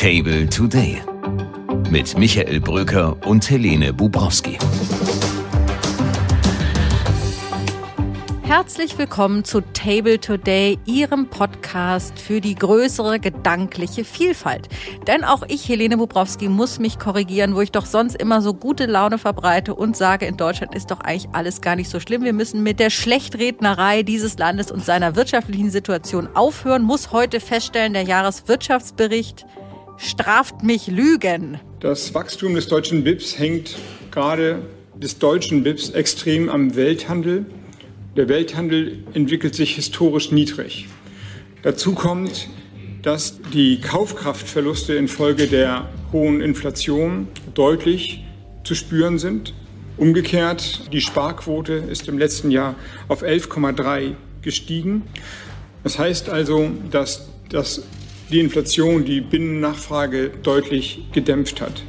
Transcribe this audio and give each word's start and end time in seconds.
Table 0.00 0.48
Today 0.48 0.98
mit 1.90 2.16
Michael 2.16 2.58
Bröker 2.58 3.18
und 3.26 3.50
Helene 3.50 3.92
Bubrowski. 3.92 4.56
Herzlich 8.44 8.96
willkommen 8.96 9.44
zu 9.44 9.60
Table 9.60 10.18
Today, 10.18 10.78
Ihrem 10.86 11.28
Podcast 11.28 12.18
für 12.18 12.40
die 12.40 12.54
größere 12.54 13.20
gedankliche 13.20 14.06
Vielfalt. 14.06 14.70
Denn 15.06 15.22
auch 15.22 15.42
ich, 15.48 15.68
Helene 15.68 15.98
Bubrowski, 15.98 16.48
muss 16.48 16.78
mich 16.78 16.98
korrigieren, 16.98 17.54
wo 17.54 17.60
ich 17.60 17.70
doch 17.70 17.84
sonst 17.84 18.14
immer 18.14 18.40
so 18.40 18.54
gute 18.54 18.86
Laune 18.86 19.18
verbreite 19.18 19.74
und 19.74 19.98
sage, 19.98 20.24
in 20.24 20.38
Deutschland 20.38 20.74
ist 20.74 20.90
doch 20.90 21.00
eigentlich 21.00 21.28
alles 21.34 21.60
gar 21.60 21.76
nicht 21.76 21.90
so 21.90 22.00
schlimm. 22.00 22.24
Wir 22.24 22.32
müssen 22.32 22.62
mit 22.62 22.80
der 22.80 22.88
Schlechtrednerei 22.88 24.02
dieses 24.02 24.38
Landes 24.38 24.70
und 24.70 24.82
seiner 24.82 25.14
wirtschaftlichen 25.14 25.70
Situation 25.70 26.26
aufhören, 26.32 26.84
muss 26.84 27.12
heute 27.12 27.38
feststellen, 27.38 27.92
der 27.92 28.04
Jahreswirtschaftsbericht 28.04 29.44
straft 30.00 30.64
mich 30.64 30.88
Lügen. 30.88 31.60
Das 31.78 32.12
Wachstum 32.14 32.54
des 32.56 32.66
deutschen 32.66 33.04
BIPs 33.04 33.38
hängt 33.38 33.76
gerade 34.10 34.62
des 34.96 35.18
deutschen 35.18 35.62
BIPs 35.62 35.90
extrem 35.90 36.48
am 36.48 36.74
Welthandel 36.74 37.46
der 38.16 38.28
Welthandel 38.28 39.04
entwickelt 39.14 39.54
sich 39.54 39.76
historisch 39.76 40.32
niedrig. 40.32 40.88
Dazu 41.62 41.94
kommt, 41.94 42.48
dass 43.02 43.40
die 43.52 43.80
Kaufkraftverluste 43.80 44.94
infolge 44.94 45.46
der 45.46 45.88
hohen 46.12 46.40
Inflation 46.40 47.28
deutlich 47.54 48.24
zu 48.64 48.74
spüren 48.74 49.18
sind. 49.18 49.54
Umgekehrt, 49.96 50.92
die 50.92 51.00
Sparquote 51.00 51.74
ist 51.74 52.08
im 52.08 52.18
letzten 52.18 52.50
Jahr 52.50 52.74
auf 53.06 53.22
11,3 53.22 54.14
gestiegen. 54.42 55.02
Das 55.84 55.98
heißt 55.98 56.30
also, 56.30 56.70
dass, 56.90 57.28
dass 57.48 57.84
die 58.30 58.40
Inflation 58.40 59.04
die 59.04 59.20
Binnennachfrage 59.20 60.30
deutlich 60.42 61.04
gedämpft 61.12 61.60
hat. 61.60 61.82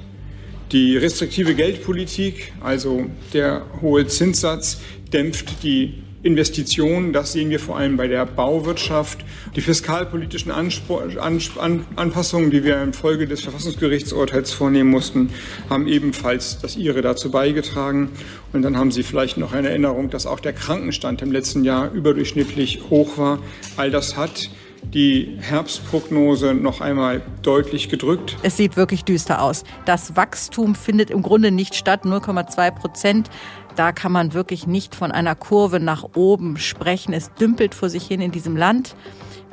Die 0.72 0.98
restriktive 0.98 1.53
Geldpolitik, 1.53 2.53
also 2.61 3.06
der 3.33 3.66
hohe 3.81 4.08
Zinssatz, 4.08 4.80
dämpft 5.11 5.64
die 5.64 6.02
Investitionen, 6.23 7.14
das 7.14 7.33
sehen 7.33 7.50
wir 7.50 7.59
vor 7.59 7.78
allem 7.78 7.98
bei 7.98 8.08
der 8.08 8.25
Bauwirtschaft. 8.25 9.25
Die 9.56 9.61
fiskalpolitischen 9.61 10.52
Anspor 10.52 11.03
An 11.20 11.42
An 11.58 11.86
Anpassungen, 11.95 12.52
die 12.52 12.64
wir 12.64 12.81
infolge 12.81 13.28
des 13.28 13.42
Verfassungsgerichtsurteils 13.42 14.52
vornehmen 14.52 14.92
mussten, 14.92 15.30
haben 15.70 15.88
ebenfalls 15.88 16.59
das 16.59 16.78
ihre 16.78 17.02
dazu 17.02 17.31
beigetragen. 17.31 18.09
Und 18.53 18.61
dann 18.61 18.78
haben 18.78 18.92
Sie 18.92 19.03
vielleicht 19.03 19.38
noch 19.38 19.52
eine 19.52 19.70
Erinnerung, 19.70 20.09
dass 20.09 20.28
auch 20.28 20.39
der 20.39 20.53
Krankenstand 20.53 21.22
im 21.22 21.31
letzten 21.31 21.64
Jahr 21.64 21.92
überdurchschnittlich 21.92 22.81
hoch 22.89 23.17
war. 23.17 23.39
All 23.76 23.89
das 23.89 24.16
hat 24.16 24.52
die 24.84 25.38
Herbstprognose 25.40 26.54
noch 26.54 26.82
einmal 26.82 27.22
deutlich 27.42 27.90
gedrückt. 27.90 28.38
Es 28.44 28.58
sieht 28.58 28.78
wirklich 28.78 29.04
düster 29.04 29.42
aus. 29.42 29.64
Das 29.86 30.16
Wachstum 30.16 30.76
findet 30.76 31.10
im 31.10 31.22
Grunde 31.22 31.52
nicht 31.52 31.76
statt, 31.76 32.04
0,2 32.04 32.72
Prozent. 32.72 33.30
Da 33.76 33.92
kann 33.92 34.12
man 34.12 34.34
wirklich 34.34 34.68
nicht 34.68 34.96
von 34.96 35.12
einer 35.12 35.36
Kurve 35.36 35.80
nach 35.80 36.04
oben 36.16 36.58
sprechen. 36.58 37.14
Es 37.14 37.34
dümpelt 37.34 37.73
vor 37.73 37.90
sich 37.90 38.06
hin 38.06 38.22
in 38.22 38.32
diesem 38.32 38.58
Land. 38.58 38.96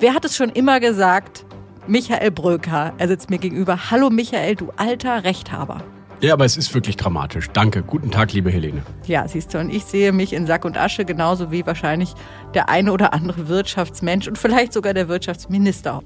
Wer 0.01 0.15
hat 0.15 0.25
es 0.25 0.37
schon 0.37 0.51
immer 0.51 0.81
gesagt? 0.81 1.45
Michael 1.87 2.31
Bröker. 2.31 2.92
Er 2.98 3.09
sitzt 3.09 3.31
mir 3.31 3.39
gegenüber. 3.39 3.91
Hallo 3.91 4.11
Michael, 4.11 4.57
du 4.57 4.73
alter 4.77 5.25
Rechthaber. 5.25 5.83
Ja, 6.20 6.33
aber 6.33 6.44
es 6.44 6.56
ist 6.56 6.74
wirklich 6.74 6.97
dramatisch. 6.97 7.48
Danke. 7.52 7.84
Guten 7.84 8.11
Tag, 8.11 8.33
liebe 8.33 8.50
Helene. 8.50 8.83
Ja, 9.06 9.28
siehst 9.28 9.55
du, 9.55 9.58
und 9.58 9.70
ich 9.70 9.84
sehe 9.84 10.11
mich 10.11 10.33
in 10.33 10.47
Sack 10.47 10.64
und 10.64 10.77
Asche 10.77 11.05
genauso 11.05 11.52
wie 11.52 11.64
wahrscheinlich 11.64 12.12
der 12.55 12.69
eine 12.69 12.92
oder 12.92 13.12
andere 13.12 13.47
Wirtschaftsmensch 13.47 14.27
und 14.27 14.36
vielleicht 14.36 14.72
sogar 14.72 14.94
der 14.94 15.08
Wirtschaftsminister. 15.08 16.02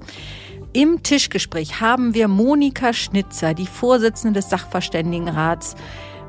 Im 0.71 1.01
Tischgespräch 1.01 1.81
haben 1.81 2.13
wir 2.13 2.27
Monika 2.27 2.93
Schnitzer, 2.93 3.55
die 3.55 3.65
Vorsitzende 3.65 4.39
des 4.39 4.51
Sachverständigenrats. 4.51 5.75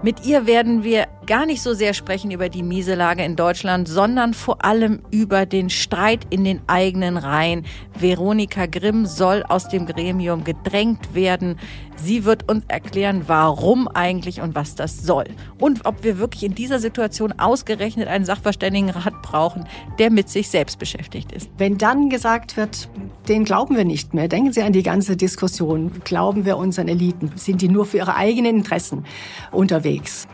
Mit 0.02 0.24
ihr 0.24 0.46
werden 0.46 0.82
wir 0.82 1.06
gar 1.26 1.46
nicht 1.46 1.62
so 1.62 1.74
sehr 1.74 1.94
sprechen 1.94 2.30
über 2.30 2.48
die 2.48 2.62
miese 2.62 2.94
Lage 2.94 3.24
in 3.24 3.36
Deutschland, 3.36 3.88
sondern 3.88 4.34
vor 4.34 4.64
allem 4.64 5.00
über 5.10 5.46
den 5.46 5.70
Streit 5.70 6.26
in 6.30 6.44
den 6.44 6.60
eigenen 6.66 7.16
Reihen. 7.16 7.64
Veronika 7.98 8.66
Grimm 8.66 9.06
soll 9.06 9.42
aus 9.48 9.68
dem 9.68 9.86
Gremium 9.86 10.44
gedrängt 10.44 11.14
werden. 11.14 11.58
Sie 11.96 12.24
wird 12.24 12.48
uns 12.50 12.64
erklären, 12.68 13.24
warum 13.26 13.88
eigentlich 13.88 14.40
und 14.40 14.54
was 14.54 14.74
das 14.74 15.02
soll. 15.02 15.26
Und 15.58 15.86
ob 15.86 16.02
wir 16.02 16.18
wirklich 16.18 16.42
in 16.42 16.54
dieser 16.54 16.78
Situation 16.78 17.32
ausgerechnet 17.38 18.08
einen 18.08 18.24
Sachverständigenrat 18.24 19.22
brauchen, 19.22 19.66
der 19.98 20.10
mit 20.10 20.28
sich 20.28 20.48
selbst 20.48 20.78
beschäftigt 20.78 21.32
ist. 21.32 21.50
Wenn 21.56 21.78
dann 21.78 22.10
gesagt 22.10 22.56
wird, 22.56 22.88
den 23.28 23.44
glauben 23.44 23.76
wir 23.76 23.84
nicht 23.84 24.12
mehr, 24.12 24.28
denken 24.28 24.52
Sie 24.52 24.62
an 24.62 24.72
die 24.72 24.82
ganze 24.82 25.16
Diskussion, 25.16 25.92
glauben 26.04 26.44
wir 26.44 26.56
unseren 26.56 26.88
Eliten, 26.88 27.32
sind 27.36 27.62
die 27.62 27.68
nur 27.68 27.86
für 27.86 27.98
ihre 27.98 28.16
eigenen 28.16 28.56
Interessen 28.56 29.04
unterwegs? 29.52 30.26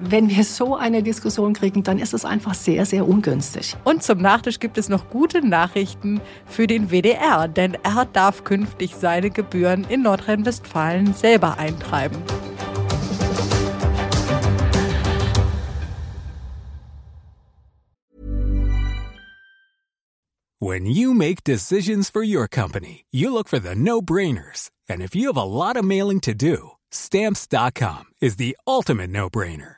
Wenn 0.00 0.28
wir 0.28 0.44
so 0.44 0.76
eine 0.76 1.02
Diskussion 1.02 1.54
kriegen, 1.54 1.82
dann 1.82 1.98
ist 1.98 2.14
es 2.14 2.24
einfach 2.24 2.54
sehr, 2.54 2.86
sehr 2.86 3.06
ungünstig. 3.08 3.76
Und 3.84 4.02
zum 4.02 4.18
Nachtisch 4.18 4.58
gibt 4.58 4.78
es 4.78 4.88
noch 4.88 5.10
gute 5.10 5.46
Nachrichten 5.46 6.20
für 6.46 6.66
den 6.66 6.90
WDR, 6.90 7.48
denn 7.48 7.76
er 7.82 8.06
darf 8.06 8.44
künftig 8.44 8.94
seine 8.96 9.30
Gebühren 9.30 9.84
in 9.88 10.02
Nordrhein-Westfalen 10.02 11.14
selber 11.14 11.58
eintreiben. 11.58 12.18
When 20.60 20.86
you 20.86 21.14
make 21.14 21.44
decisions 21.44 22.10
for 22.10 22.22
your 22.22 22.48
company, 22.48 23.04
you 23.12 23.32
look 23.32 23.48
for 23.48 23.60
the 23.60 23.76
no-brainers. 23.76 24.70
And 24.88 25.00
if 25.00 25.14
you 25.14 25.28
have 25.28 25.36
a 25.36 25.44
lot 25.44 25.76
of 25.76 25.84
mailing 25.84 26.20
to 26.22 26.34
do, 26.34 26.72
stamps.com 26.90 28.06
is 28.20 28.36
the 28.36 28.56
ultimate 28.66 29.10
no-brainer. 29.10 29.77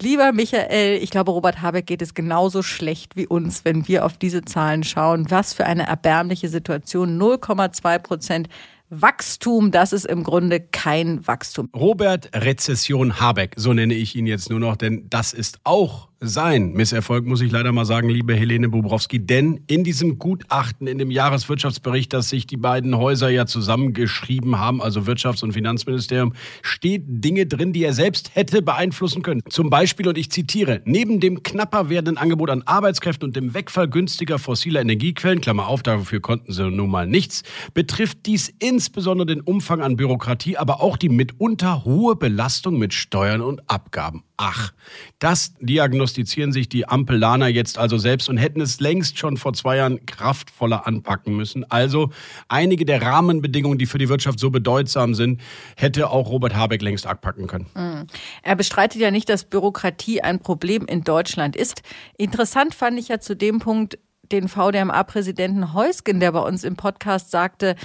Lieber 0.00 0.30
Michael, 0.30 1.02
ich 1.02 1.10
glaube, 1.10 1.32
Robert 1.32 1.60
Habeck 1.60 1.86
geht 1.86 2.02
es 2.02 2.14
genauso 2.14 2.62
schlecht 2.62 3.16
wie 3.16 3.26
uns, 3.26 3.64
wenn 3.64 3.88
wir 3.88 4.06
auf 4.06 4.16
diese 4.16 4.44
Zahlen 4.44 4.84
schauen. 4.84 5.28
Was 5.28 5.54
für 5.54 5.66
eine 5.66 5.88
erbärmliche 5.88 6.48
Situation. 6.48 7.20
0,2 7.20 7.98
Prozent 7.98 8.48
Wachstum, 8.90 9.70
das 9.70 9.92
ist 9.92 10.06
im 10.06 10.22
Grunde 10.22 10.60
kein 10.60 11.26
Wachstum. 11.26 11.68
Robert 11.76 12.30
Rezession 12.34 13.20
Habeck, 13.20 13.52
so 13.56 13.74
nenne 13.74 13.94
ich 13.94 14.16
ihn 14.16 14.26
jetzt 14.26 14.48
nur 14.48 14.60
noch, 14.60 14.76
denn 14.76 15.06
das 15.10 15.34
ist 15.34 15.60
auch 15.64 16.08
sein 16.20 16.72
Misserfolg, 16.72 17.26
muss 17.26 17.40
ich 17.40 17.52
leider 17.52 17.70
mal 17.70 17.84
sagen, 17.84 18.08
liebe 18.08 18.34
Helene 18.34 18.68
Bobrowski. 18.68 19.24
Denn 19.24 19.60
in 19.68 19.84
diesem 19.84 20.18
Gutachten, 20.18 20.88
in 20.88 20.98
dem 20.98 21.12
Jahreswirtschaftsbericht, 21.12 22.12
das 22.12 22.28
sich 22.28 22.46
die 22.46 22.56
beiden 22.56 22.96
Häuser 22.96 23.28
ja 23.28 23.46
zusammengeschrieben 23.46 24.58
haben, 24.58 24.82
also 24.82 25.02
Wirtschafts- 25.02 25.44
und 25.44 25.52
Finanzministerium, 25.52 26.32
steht 26.62 27.04
Dinge 27.06 27.46
drin, 27.46 27.72
die 27.72 27.84
er 27.84 27.92
selbst 27.92 28.34
hätte 28.34 28.62
beeinflussen 28.62 29.22
können. 29.22 29.42
Zum 29.48 29.70
Beispiel, 29.70 30.08
und 30.08 30.18
ich 30.18 30.32
zitiere, 30.32 30.80
neben 30.84 31.20
dem 31.20 31.44
knapper 31.44 31.88
werdenden 31.88 32.18
Angebot 32.18 32.50
an 32.50 32.62
Arbeitskräften 32.62 33.28
und 33.28 33.36
dem 33.36 33.54
Wegfall 33.54 33.88
günstiger 33.88 34.40
fossiler 34.40 34.80
Energiequellen, 34.80 35.40
Klammer 35.40 35.68
auf, 35.68 35.84
dafür 35.84 36.20
konnten 36.20 36.52
sie 36.52 36.68
nun 36.68 36.90
mal 36.90 37.06
nichts, 37.06 37.44
betrifft 37.74 38.26
dies 38.26 38.52
in 38.58 38.77
insbesondere 38.78 39.26
den 39.26 39.40
Umfang 39.40 39.82
an 39.82 39.96
Bürokratie, 39.96 40.56
aber 40.56 40.80
auch 40.80 40.96
die 40.96 41.08
mitunter 41.08 41.84
hohe 41.84 42.14
Belastung 42.14 42.78
mit 42.78 42.94
Steuern 42.94 43.40
und 43.40 43.68
Abgaben. 43.68 44.22
Ach, 44.36 44.72
das 45.18 45.54
diagnostizieren 45.58 46.52
sich 46.52 46.68
die 46.68 46.86
Ampellaner 46.86 47.48
jetzt 47.48 47.76
also 47.76 47.98
selbst 47.98 48.28
und 48.28 48.36
hätten 48.36 48.60
es 48.60 48.78
längst 48.78 49.18
schon 49.18 49.36
vor 49.36 49.52
zwei 49.52 49.78
Jahren 49.78 50.06
kraftvoller 50.06 50.86
anpacken 50.86 51.36
müssen. 51.36 51.68
Also 51.68 52.10
einige 52.46 52.84
der 52.84 53.02
Rahmenbedingungen, 53.02 53.78
die 53.78 53.86
für 53.86 53.98
die 53.98 54.08
Wirtschaft 54.08 54.38
so 54.38 54.50
bedeutsam 54.50 55.16
sind, 55.16 55.40
hätte 55.74 56.10
auch 56.10 56.30
Robert 56.30 56.54
Habeck 56.54 56.80
längst 56.80 57.04
abpacken 57.04 57.48
können. 57.48 57.66
Mhm. 57.74 58.06
Er 58.44 58.54
bestreitet 58.54 59.00
ja 59.00 59.10
nicht, 59.10 59.28
dass 59.28 59.42
Bürokratie 59.42 60.20
ein 60.20 60.38
Problem 60.38 60.86
in 60.86 61.02
Deutschland 61.02 61.56
ist. 61.56 61.82
Interessant 62.16 62.76
fand 62.76 62.96
ich 63.00 63.08
ja 63.08 63.18
zu 63.18 63.34
dem 63.34 63.58
Punkt, 63.58 63.98
den 64.32 64.48
VDMA-Präsidenten 64.48 65.72
Heusgen, 65.72 66.20
der 66.20 66.32
bei 66.32 66.40
uns 66.40 66.64
im 66.64 66.76
Podcast 66.76 67.30
sagte, 67.30 67.76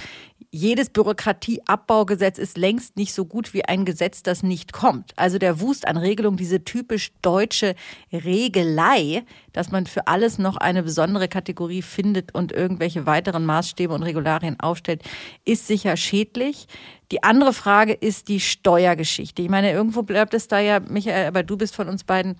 jedes 0.54 0.88
Bürokratieabbaugesetz 0.90 2.38
ist 2.38 2.56
längst 2.56 2.96
nicht 2.96 3.12
so 3.12 3.24
gut 3.24 3.54
wie 3.54 3.64
ein 3.64 3.84
Gesetz, 3.84 4.22
das 4.22 4.44
nicht 4.44 4.72
kommt. 4.72 5.12
Also 5.16 5.38
der 5.38 5.60
Wust 5.60 5.84
an 5.84 5.96
Regelungen, 5.96 6.36
diese 6.36 6.62
typisch 6.62 7.10
deutsche 7.22 7.74
Regelei, 8.12 9.24
dass 9.52 9.72
man 9.72 9.86
für 9.86 10.06
alles 10.06 10.38
noch 10.38 10.56
eine 10.56 10.84
besondere 10.84 11.26
Kategorie 11.26 11.82
findet 11.82 12.36
und 12.36 12.52
irgendwelche 12.52 13.04
weiteren 13.04 13.44
Maßstäbe 13.44 13.92
und 13.92 14.04
Regularien 14.04 14.60
aufstellt, 14.60 15.02
ist 15.44 15.66
sicher 15.66 15.96
schädlich. 15.96 16.68
Die 17.10 17.24
andere 17.24 17.52
Frage 17.52 17.92
ist 17.92 18.28
die 18.28 18.38
Steuergeschichte. 18.38 19.42
Ich 19.42 19.48
meine, 19.48 19.72
irgendwo 19.72 20.04
bleibt 20.04 20.34
es 20.34 20.46
da 20.46 20.60
ja, 20.60 20.78
Michael, 20.78 21.26
aber 21.26 21.42
du 21.42 21.56
bist 21.56 21.74
von 21.74 21.88
uns 21.88 22.04
beiden 22.04 22.36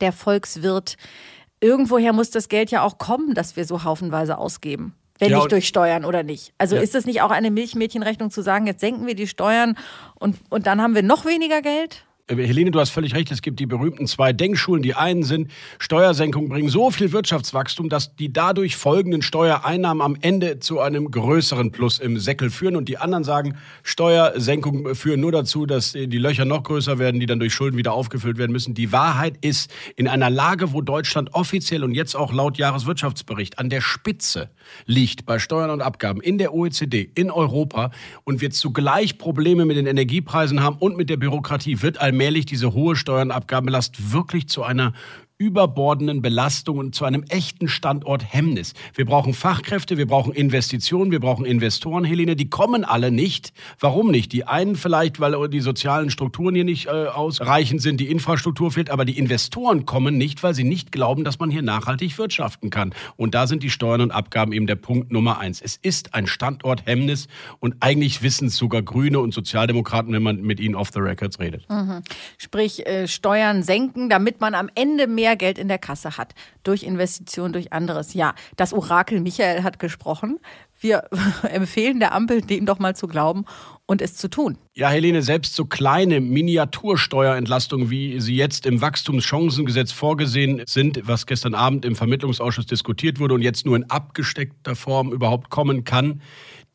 der 0.00 0.12
Volkswirt. 0.12 0.96
Irgendwoher 1.60 2.12
muss 2.12 2.30
das 2.30 2.48
Geld 2.48 2.70
ja 2.70 2.82
auch 2.82 2.98
kommen, 2.98 3.34
das 3.34 3.56
wir 3.56 3.64
so 3.64 3.82
haufenweise 3.82 4.38
ausgeben 4.38 4.94
wenn 5.18 5.30
ja, 5.30 5.38
nicht 5.38 5.52
durch 5.52 5.66
Steuern 5.66 6.04
oder 6.04 6.22
nicht. 6.22 6.52
Also 6.58 6.76
ja. 6.76 6.82
ist 6.82 6.94
das 6.94 7.06
nicht 7.06 7.22
auch 7.22 7.30
eine 7.30 7.50
Milchmädchenrechnung 7.50 8.30
zu 8.30 8.42
sagen, 8.42 8.66
jetzt 8.66 8.80
senken 8.80 9.06
wir 9.06 9.14
die 9.14 9.26
Steuern 9.26 9.76
und, 10.14 10.36
und 10.50 10.66
dann 10.66 10.80
haben 10.80 10.94
wir 10.94 11.02
noch 11.02 11.24
weniger 11.24 11.62
Geld? 11.62 12.04
Äh, 12.28 12.36
Helene, 12.36 12.70
du 12.70 12.80
hast 12.80 12.90
völlig 12.90 13.14
recht. 13.14 13.30
Es 13.30 13.42
gibt 13.42 13.60
die 13.60 13.66
berühmten 13.66 14.06
zwei 14.06 14.32
Denkschulen. 14.32 14.82
Die 14.82 14.94
einen 14.94 15.22
sind, 15.22 15.50
Steuersenkungen 15.78 16.48
bringen 16.48 16.68
so 16.68 16.90
viel 16.90 17.12
Wirtschaftswachstum, 17.12 17.88
dass 17.88 18.16
die 18.16 18.32
dadurch 18.32 18.76
folgenden 18.76 19.22
Steuereinnahmen 19.22 20.02
am 20.02 20.16
Ende 20.20 20.58
zu 20.58 20.80
einem 20.80 21.10
größeren 21.10 21.70
Plus 21.70 21.98
im 21.98 22.18
Säckel 22.18 22.50
führen. 22.50 22.76
Und 22.76 22.88
die 22.88 22.98
anderen 22.98 23.24
sagen, 23.24 23.56
Steuersenkungen 23.82 24.94
führen 24.94 25.20
nur 25.20 25.32
dazu, 25.32 25.66
dass 25.66 25.92
die 25.92 26.18
Löcher 26.18 26.44
noch 26.44 26.64
größer 26.64 26.98
werden, 26.98 27.20
die 27.20 27.26
dann 27.26 27.38
durch 27.38 27.54
Schulden 27.54 27.76
wieder 27.76 27.92
aufgefüllt 27.92 28.38
werden 28.38 28.52
müssen. 28.52 28.74
Die 28.74 28.90
Wahrheit 28.92 29.38
ist, 29.40 29.72
in 29.94 30.08
einer 30.08 30.30
Lage, 30.30 30.72
wo 30.72 30.80
Deutschland 30.80 31.32
offiziell 31.34 31.84
und 31.84 31.94
jetzt 31.94 32.16
auch 32.16 32.32
laut 32.32 32.58
Jahreswirtschaftsbericht 32.58 33.58
an 33.58 33.70
der 33.70 33.80
Spitze 33.80 34.50
liegt 34.86 35.26
bei 35.26 35.38
Steuern 35.38 35.70
und 35.70 35.80
Abgaben 35.80 36.20
in 36.20 36.38
der 36.38 36.52
OECD, 36.52 37.08
in 37.14 37.30
Europa 37.30 37.90
und 38.24 38.40
wir 38.40 38.50
zugleich 38.50 39.18
Probleme 39.18 39.64
mit 39.64 39.76
den 39.76 39.86
Energiepreisen 39.86 40.62
haben 40.62 40.76
und 40.78 40.96
mit 40.96 41.08
der 41.08 41.16
Bürokratie, 41.16 41.82
wird 41.82 41.98
ein 42.00 42.15
allmählich 42.16 42.46
diese 42.46 42.72
hohe 42.72 42.96
Steuern- 42.96 43.28
und 43.28 43.36
Abgabenlast 43.36 44.10
wirklich 44.12 44.48
zu 44.48 44.62
einer 44.62 44.94
überbordenden 45.38 46.22
Belastung 46.22 46.78
und 46.78 46.94
zu 46.94 47.04
einem 47.04 47.22
echten 47.24 47.68
Standorthemmnis. 47.68 48.72
Wir 48.94 49.04
brauchen 49.04 49.34
Fachkräfte, 49.34 49.98
wir 49.98 50.06
brauchen 50.06 50.32
Investitionen, 50.32 51.10
wir 51.10 51.20
brauchen 51.20 51.44
Investoren, 51.44 52.04
Helene, 52.04 52.36
die 52.36 52.48
kommen 52.48 52.84
alle 52.84 53.10
nicht. 53.10 53.52
Warum 53.78 54.10
nicht? 54.10 54.32
Die 54.32 54.46
einen 54.46 54.76
vielleicht, 54.76 55.20
weil 55.20 55.48
die 55.48 55.60
sozialen 55.60 56.10
Strukturen 56.10 56.54
hier 56.54 56.64
nicht 56.64 56.86
äh, 56.86 56.90
ausreichend 57.08 57.82
sind, 57.82 58.00
die 58.00 58.10
Infrastruktur 58.10 58.70
fehlt, 58.70 58.88
aber 58.88 59.04
die 59.04 59.18
Investoren 59.18 59.84
kommen 59.84 60.16
nicht, 60.16 60.42
weil 60.42 60.54
sie 60.54 60.64
nicht 60.64 60.90
glauben, 60.90 61.22
dass 61.22 61.38
man 61.38 61.50
hier 61.50 61.62
nachhaltig 61.62 62.16
wirtschaften 62.16 62.70
kann. 62.70 62.94
Und 63.16 63.34
da 63.34 63.46
sind 63.46 63.62
die 63.62 63.70
Steuern 63.70 64.00
und 64.00 64.12
Abgaben 64.12 64.52
eben 64.52 64.66
der 64.66 64.76
Punkt 64.76 65.12
Nummer 65.12 65.38
eins. 65.38 65.60
Es 65.60 65.76
ist 65.76 66.14
ein 66.14 66.26
Standorthemmnis 66.26 67.28
und 67.60 67.76
eigentlich 67.80 68.22
wissen 68.22 68.48
es 68.48 68.56
sogar 68.56 68.80
Grüne 68.80 69.20
und 69.20 69.34
Sozialdemokraten, 69.34 70.14
wenn 70.14 70.22
man 70.22 70.40
mit 70.40 70.60
ihnen 70.60 70.74
off 70.74 70.90
the 70.94 71.00
records 71.00 71.38
redet. 71.38 71.68
Mhm. 71.68 72.02
Sprich, 72.38 72.86
äh, 72.86 73.06
Steuern 73.06 73.62
senken, 73.62 74.08
damit 74.08 74.40
man 74.40 74.54
am 74.54 74.70
Ende 74.74 75.06
mehr 75.06 75.25
mehr 75.26 75.36
Geld 75.36 75.58
in 75.58 75.66
der 75.66 75.78
Kasse 75.78 76.16
hat. 76.16 76.34
Durch 76.62 76.84
Investitionen, 76.84 77.52
durch 77.52 77.72
anderes. 77.72 78.14
Ja, 78.14 78.34
das 78.56 78.72
Orakel 78.72 79.20
Michael 79.20 79.64
hat 79.64 79.80
gesprochen. 79.80 80.38
Wir 80.78 81.08
empfehlen 81.42 81.98
der 81.98 82.14
Ampel, 82.14 82.42
dem 82.42 82.64
doch 82.64 82.78
mal 82.78 82.94
zu 82.94 83.08
glauben 83.08 83.44
und 83.86 84.02
es 84.02 84.16
zu 84.16 84.28
tun. 84.28 84.56
Ja, 84.74 84.88
Helene, 84.88 85.22
selbst 85.22 85.56
so 85.56 85.64
kleine 85.64 86.20
Miniatursteuerentlastungen, 86.20 87.90
wie 87.90 88.20
sie 88.20 88.36
jetzt 88.36 88.66
im 88.66 88.80
Wachstumschancengesetz 88.80 89.90
vorgesehen 89.90 90.62
sind, 90.66 91.00
was 91.08 91.26
gestern 91.26 91.54
Abend 91.54 91.84
im 91.84 91.96
Vermittlungsausschuss 91.96 92.66
diskutiert 92.66 93.18
wurde 93.18 93.34
und 93.34 93.42
jetzt 93.42 93.66
nur 93.66 93.74
in 93.74 93.90
abgesteckter 93.90 94.76
Form 94.76 95.12
überhaupt 95.12 95.50
kommen 95.50 95.82
kann, 95.82 96.20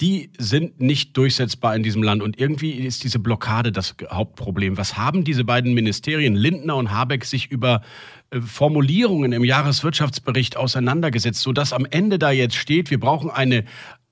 die 0.01 0.31
sind 0.37 0.81
nicht 0.81 1.15
durchsetzbar 1.15 1.75
in 1.75 1.83
diesem 1.83 2.01
Land. 2.01 2.23
Und 2.23 2.39
irgendwie 2.39 2.71
ist 2.71 3.03
diese 3.03 3.19
Blockade 3.19 3.71
das 3.71 3.95
Hauptproblem. 4.09 4.77
Was 4.77 4.97
haben 4.97 5.23
diese 5.23 5.43
beiden 5.43 5.73
Ministerien, 5.73 6.35
Lindner 6.35 6.75
und 6.75 6.91
Habeck, 6.91 7.23
sich 7.23 7.51
über 7.51 7.81
Formulierungen 8.39 9.33
im 9.33 9.43
Jahreswirtschaftsbericht 9.43 10.55
auseinandergesetzt, 10.55 11.41
sodass 11.41 11.73
am 11.73 11.85
Ende 11.85 12.17
da 12.17 12.31
jetzt 12.31 12.55
steht, 12.55 12.89
wir 12.89 12.99
brauchen 12.99 13.29
eine 13.29 13.65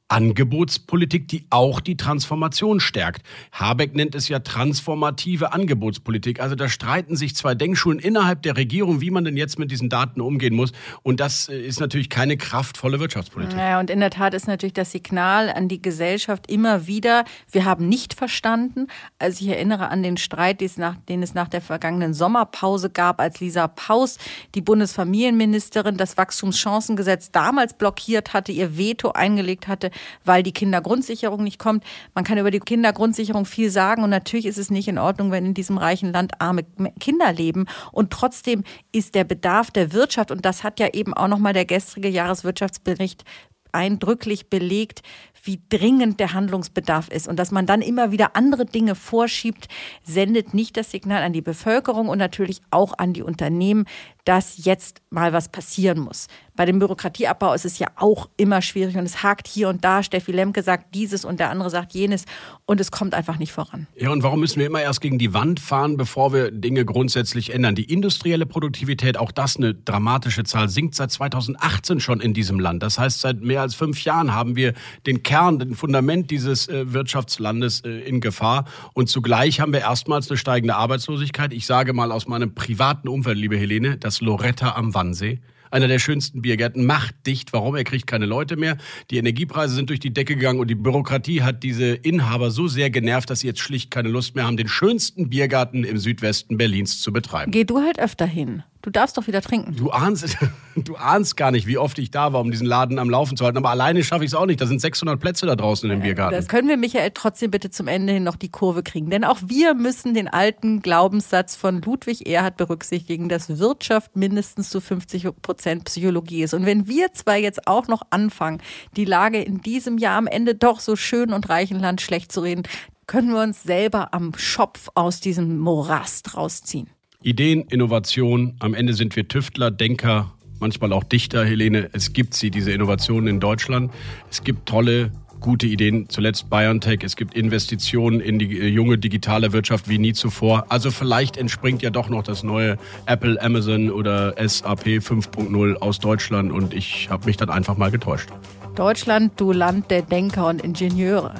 Angebotspolitik, 0.09 1.27
die 1.27 1.45
auch 1.51 1.79
die 1.79 1.95
Transformation 1.95 2.79
stärkt. 2.79 3.21
Habeck 3.51 3.95
nennt 3.95 4.15
es 4.15 4.27
ja 4.27 4.39
transformative 4.39 5.53
Angebotspolitik. 5.53 6.41
Also 6.41 6.55
da 6.55 6.67
streiten 6.67 7.15
sich 7.15 7.35
zwei 7.35 7.53
Denkschulen 7.53 7.99
innerhalb 7.99 8.41
der 8.41 8.57
Regierung, 8.57 9.01
wie 9.01 9.11
man 9.11 9.23
denn 9.23 9.37
jetzt 9.37 9.59
mit 9.59 9.69
diesen 9.69 9.87
Daten 9.87 10.19
umgehen 10.19 10.55
muss. 10.55 10.71
Und 11.03 11.19
das 11.19 11.47
äh, 11.47 11.59
ist 11.59 11.79
natürlich 11.79 12.09
keine 12.09 12.37
kraftvolle 12.37 12.99
Wirtschaftspolitik. 12.99 13.55
Ja, 13.57 13.79
und 13.79 13.91
in 13.91 13.99
der 13.99 14.09
Tat 14.09 14.33
ist 14.33 14.47
natürlich 14.47 14.73
das 14.73 14.91
Signal 14.91 15.49
an 15.49 15.67
die 15.67 15.81
Gesellschaft 15.81 16.49
immer 16.51 16.87
wieder, 16.87 17.23
wir 17.51 17.65
haben 17.65 17.87
nicht 17.87 18.15
verstanden. 18.15 18.87
Also 19.19 19.45
ich 19.45 19.51
erinnere 19.51 19.89
an 19.89 20.01
den 20.01 20.17
Streit, 20.17 20.59
den 20.61 21.23
es 21.23 21.33
nach 21.35 21.47
der 21.47 21.61
vergangenen 21.61 22.15
Sommerpause 22.15 22.89
gab, 22.89 23.21
als 23.21 23.39
Lisa 23.39 23.67
Paus, 23.67 24.17
die 24.55 24.61
Bundesfamilienministerin, 24.61 25.97
das 25.97 26.17
Wachstumschancengesetz 26.17 27.31
damals 27.31 27.75
blockiert 27.75 28.33
hatte, 28.33 28.51
ihr 28.51 28.75
Veto 28.75 29.11
eingelegt 29.11 29.67
hatte 29.67 29.91
weil 30.25 30.43
die 30.43 30.53
Kindergrundsicherung 30.53 31.43
nicht 31.43 31.59
kommt. 31.59 31.83
Man 32.13 32.23
kann 32.23 32.37
über 32.37 32.51
die 32.51 32.59
Kindergrundsicherung 32.59 33.45
viel 33.45 33.69
sagen 33.69 34.03
und 34.03 34.09
natürlich 34.09 34.45
ist 34.45 34.57
es 34.57 34.69
nicht 34.69 34.87
in 34.87 34.97
Ordnung, 34.97 35.31
wenn 35.31 35.45
in 35.45 35.53
diesem 35.53 35.77
reichen 35.77 36.11
Land 36.11 36.39
arme 36.39 36.63
Kinder 36.99 37.31
leben 37.33 37.65
und 37.91 38.11
trotzdem 38.11 38.63
ist 38.91 39.15
der 39.15 39.23
Bedarf 39.23 39.71
der 39.71 39.93
Wirtschaft 39.93 40.31
und 40.31 40.45
das 40.45 40.63
hat 40.63 40.79
ja 40.79 40.87
eben 40.93 41.13
auch 41.13 41.27
noch 41.27 41.39
mal 41.39 41.53
der 41.53 41.65
gestrige 41.65 42.09
Jahreswirtschaftsbericht 42.09 43.23
eindrücklich 43.71 44.49
belegt, 44.49 45.01
wie 45.43 45.61
dringend 45.69 46.19
der 46.19 46.33
Handlungsbedarf 46.33 47.07
ist 47.09 47.27
und 47.27 47.37
dass 47.37 47.51
man 47.51 47.65
dann 47.65 47.81
immer 47.81 48.11
wieder 48.11 48.35
andere 48.35 48.65
Dinge 48.65 48.95
vorschiebt, 48.95 49.67
sendet 50.03 50.53
nicht 50.53 50.75
das 50.75 50.91
Signal 50.91 51.23
an 51.23 51.33
die 51.33 51.41
Bevölkerung 51.41 52.09
und 52.09 52.17
natürlich 52.17 52.61
auch 52.71 52.93
an 52.97 53.13
die 53.13 53.23
Unternehmen, 53.23 53.85
dass 54.29 54.63
jetzt 54.63 55.01
mal 55.09 55.33
was 55.33 55.49
passieren 55.49 55.97
muss. 56.01 56.27
Bei 56.55 56.65
dem 56.65 56.77
Bürokratieabbau 56.77 57.53
ist 57.53 57.65
es 57.65 57.79
ja 57.79 57.87
auch 57.95 58.29
immer 58.37 58.61
schwierig 58.61 58.97
und 58.97 59.05
es 59.05 59.23
hakt 59.23 59.47
hier 59.47 59.69
und 59.69 59.83
da. 59.83 60.03
Steffi 60.03 60.31
Lemke 60.31 60.61
sagt 60.61 60.93
dieses 60.93 61.25
und 61.25 61.39
der 61.39 61.49
andere 61.49 61.69
sagt 61.71 61.93
jenes 61.93 62.25
und 62.65 62.79
es 62.79 62.91
kommt 62.91 63.15
einfach 63.15 63.39
nicht 63.39 63.53
voran. 63.53 63.87
Ja, 63.95 64.11
und 64.11 64.21
warum 64.21 64.41
müssen 64.41 64.59
wir 64.59 64.67
immer 64.67 64.81
erst 64.81 65.01
gegen 65.01 65.17
die 65.17 65.33
Wand 65.33 65.59
fahren, 65.59 65.97
bevor 65.97 66.31
wir 66.31 66.51
Dinge 66.51 66.85
grundsätzlich 66.85 67.53
ändern? 67.53 67.73
Die 67.73 67.85
industrielle 67.85 68.45
Produktivität, 68.45 69.17
auch 69.17 69.31
das 69.31 69.57
eine 69.57 69.73
dramatische 69.73 70.43
Zahl, 70.43 70.69
sinkt 70.69 70.93
seit 70.93 71.11
2018 71.11 71.99
schon 71.99 72.19
in 72.19 72.35
diesem 72.35 72.59
Land. 72.59 72.83
Das 72.83 72.99
heißt, 72.99 73.21
seit 73.21 73.41
mehr 73.41 73.61
als 73.61 73.73
fünf 73.73 74.03
Jahren 74.03 74.35
haben 74.35 74.55
wir 74.55 74.73
den 75.07 75.23
Kern, 75.23 75.57
den 75.57 75.73
Fundament 75.75 76.29
dieses 76.29 76.67
äh, 76.67 76.93
Wirtschaftslandes 76.93 77.81
äh, 77.85 78.01
in 78.01 78.19
Gefahr. 78.21 78.65
Und 78.93 79.09
zugleich 79.09 79.59
haben 79.59 79.73
wir 79.73 79.79
erstmals 79.79 80.29
eine 80.29 80.37
steigende 80.37 80.75
Arbeitslosigkeit. 80.75 81.51
Ich 81.53 81.65
sage 81.65 81.93
mal 81.93 82.11
aus 82.11 82.27
meinem 82.27 82.53
privaten 82.53 83.07
Umfeld, 83.07 83.37
liebe 83.37 83.57
Helene, 83.57 83.97
das 83.97 84.18
Loretta 84.21 84.75
am 84.75 84.93
Wannsee 84.93 85.39
einer 85.71 85.87
der 85.87 85.99
schönsten 85.99 86.41
Biergärten, 86.41 86.85
macht 86.85 87.15
dicht. 87.25 87.53
Warum? 87.53 87.75
Er 87.75 87.83
kriegt 87.83 88.07
keine 88.07 88.25
Leute 88.25 88.57
mehr. 88.57 88.77
Die 89.11 89.17
Energiepreise 89.17 89.75
sind 89.75 89.89
durch 89.89 89.99
die 89.99 90.13
Decke 90.13 90.35
gegangen 90.35 90.59
und 90.59 90.67
die 90.67 90.75
Bürokratie 90.75 91.43
hat 91.43 91.63
diese 91.63 91.93
Inhaber 91.93 92.51
so 92.51 92.67
sehr 92.67 92.89
genervt, 92.89 93.29
dass 93.29 93.41
sie 93.41 93.47
jetzt 93.47 93.59
schlicht 93.59 93.91
keine 93.91 94.09
Lust 94.09 94.35
mehr 94.35 94.45
haben, 94.45 94.57
den 94.57 94.67
schönsten 94.67 95.29
Biergarten 95.29 95.83
im 95.83 95.97
Südwesten 95.97 96.57
Berlins 96.57 97.01
zu 97.01 97.13
betreiben. 97.13 97.51
Geh 97.51 97.63
du 97.63 97.79
halt 97.79 97.99
öfter 97.99 98.25
hin. 98.25 98.63
Du 98.81 98.91
darfst 98.91 99.17
doch 99.17 99.27
wieder 99.27 99.41
trinken. 99.41 99.75
Du 99.75 99.91
ahnst, 99.91 100.37
du 100.75 100.95
ahnst 100.95 101.35
gar 101.35 101.51
nicht, 101.51 101.67
wie 101.67 101.77
oft 101.77 101.99
ich 101.99 102.11
da 102.11 102.31
war, 102.31 102.39
um 102.39 102.49
diesen 102.49 102.65
Laden 102.65 102.97
am 102.97 103.09
Laufen 103.09 103.35
zu 103.35 103.43
halten. 103.43 103.57
Aber 103.57 103.71
alleine 103.71 104.03
schaffe 104.05 104.23
ich 104.23 104.31
es 104.31 104.35
auch 104.35 104.45
nicht. 104.45 104.61
Da 104.61 104.67
sind 104.67 104.79
600 104.79 105.19
Plätze 105.19 105.45
da 105.45 105.57
draußen 105.57 105.89
in 105.89 105.97
dem 105.97 106.03
Biergarten. 106.03 106.33
Das 106.33 106.47
können 106.47 106.69
wir, 106.69 106.77
Michael, 106.77 107.11
trotzdem 107.13 107.51
bitte 107.51 107.69
zum 107.71 107.89
Ende 107.89 108.13
hin 108.13 108.23
noch 108.23 108.37
die 108.37 108.49
Kurve 108.49 108.81
kriegen. 108.81 109.09
Denn 109.09 109.25
auch 109.25 109.39
wir 109.45 109.73
müssen 109.73 110.13
den 110.13 110.29
alten 110.29 110.81
Glaubenssatz 110.81 111.57
von 111.57 111.81
Ludwig 111.81 112.25
Erhard 112.25 112.55
berücksichtigen, 112.55 113.27
dass 113.27 113.59
Wirtschaft 113.59 114.15
mindestens 114.15 114.69
zu 114.69 114.79
50 114.79 115.27
Prozent 115.41 115.83
Psychologie 115.83 116.43
ist. 116.43 116.53
Und 116.53 116.65
wenn 116.65 116.87
wir 116.87 117.11
zwar 117.11 117.35
jetzt 117.35 117.67
auch 117.67 117.87
noch 117.87 118.03
anfangen, 118.11 118.61
die 118.95 119.05
Lage 119.05 119.41
in 119.41 119.61
diesem 119.61 119.97
Jahr 119.97 120.17
am 120.17 120.27
Ende 120.27 120.55
doch 120.55 120.79
so 120.79 120.95
schön 120.95 121.33
und 121.33 121.49
reichen 121.49 121.79
Land 121.79 121.99
schlecht 121.99 122.31
zu 122.31 122.39
reden, 122.39 122.63
können 123.07 123.33
wir 123.33 123.41
uns 123.41 123.63
selber 123.63 124.13
am 124.13 124.33
Schopf 124.37 124.87
aus 124.93 125.19
diesem 125.19 125.57
Morast 125.57 126.37
rausziehen. 126.37 126.89
Ideen, 127.21 127.65
Innovation. 127.69 128.55
Am 128.59 128.73
Ende 128.73 128.93
sind 128.93 129.13
wir 129.17 129.27
Tüftler, 129.27 129.71
Denker, 129.71 130.31
manchmal 130.61 130.93
auch 130.93 131.03
Dichter, 131.03 131.43
Helene. 131.43 131.89
Es 131.91 132.13
gibt 132.13 132.33
sie, 132.33 132.49
diese 132.49 132.71
Innovationen 132.71 133.27
in 133.27 133.39
Deutschland. 133.41 133.91
Es 134.31 134.41
gibt 134.41 134.69
tolle 134.69 135.11
gute 135.41 135.67
Ideen. 135.67 136.07
Zuletzt 136.07 136.49
BioNTech. 136.49 136.99
Es 137.03 137.17
gibt 137.17 137.33
Investitionen 137.33 138.21
in 138.21 138.39
die 138.39 138.57
äh, 138.57 138.67
junge 138.67 138.97
digitale 138.97 139.51
Wirtschaft 139.51 139.89
wie 139.89 139.97
nie 139.97 140.13
zuvor. 140.13 140.67
Also 140.69 140.91
vielleicht 140.91 141.35
entspringt 141.35 141.81
ja 141.81 141.89
doch 141.89 142.07
noch 142.07 142.23
das 142.23 142.43
neue 142.43 142.77
Apple, 143.05 143.41
Amazon 143.41 143.91
oder 143.91 144.35
SAP 144.37 144.85
5.0 144.85 145.75
aus 145.75 145.99
Deutschland 145.99 146.53
und 146.53 146.73
ich 146.73 147.09
habe 147.09 147.25
mich 147.25 147.35
dann 147.35 147.49
einfach 147.49 147.75
mal 147.75 147.91
getäuscht. 147.91 148.29
Deutschland, 148.75 149.33
du 149.35 149.51
Land 149.51 149.91
der 149.91 150.03
Denker 150.03 150.47
und 150.47 150.61
Ingenieure. 150.61 151.33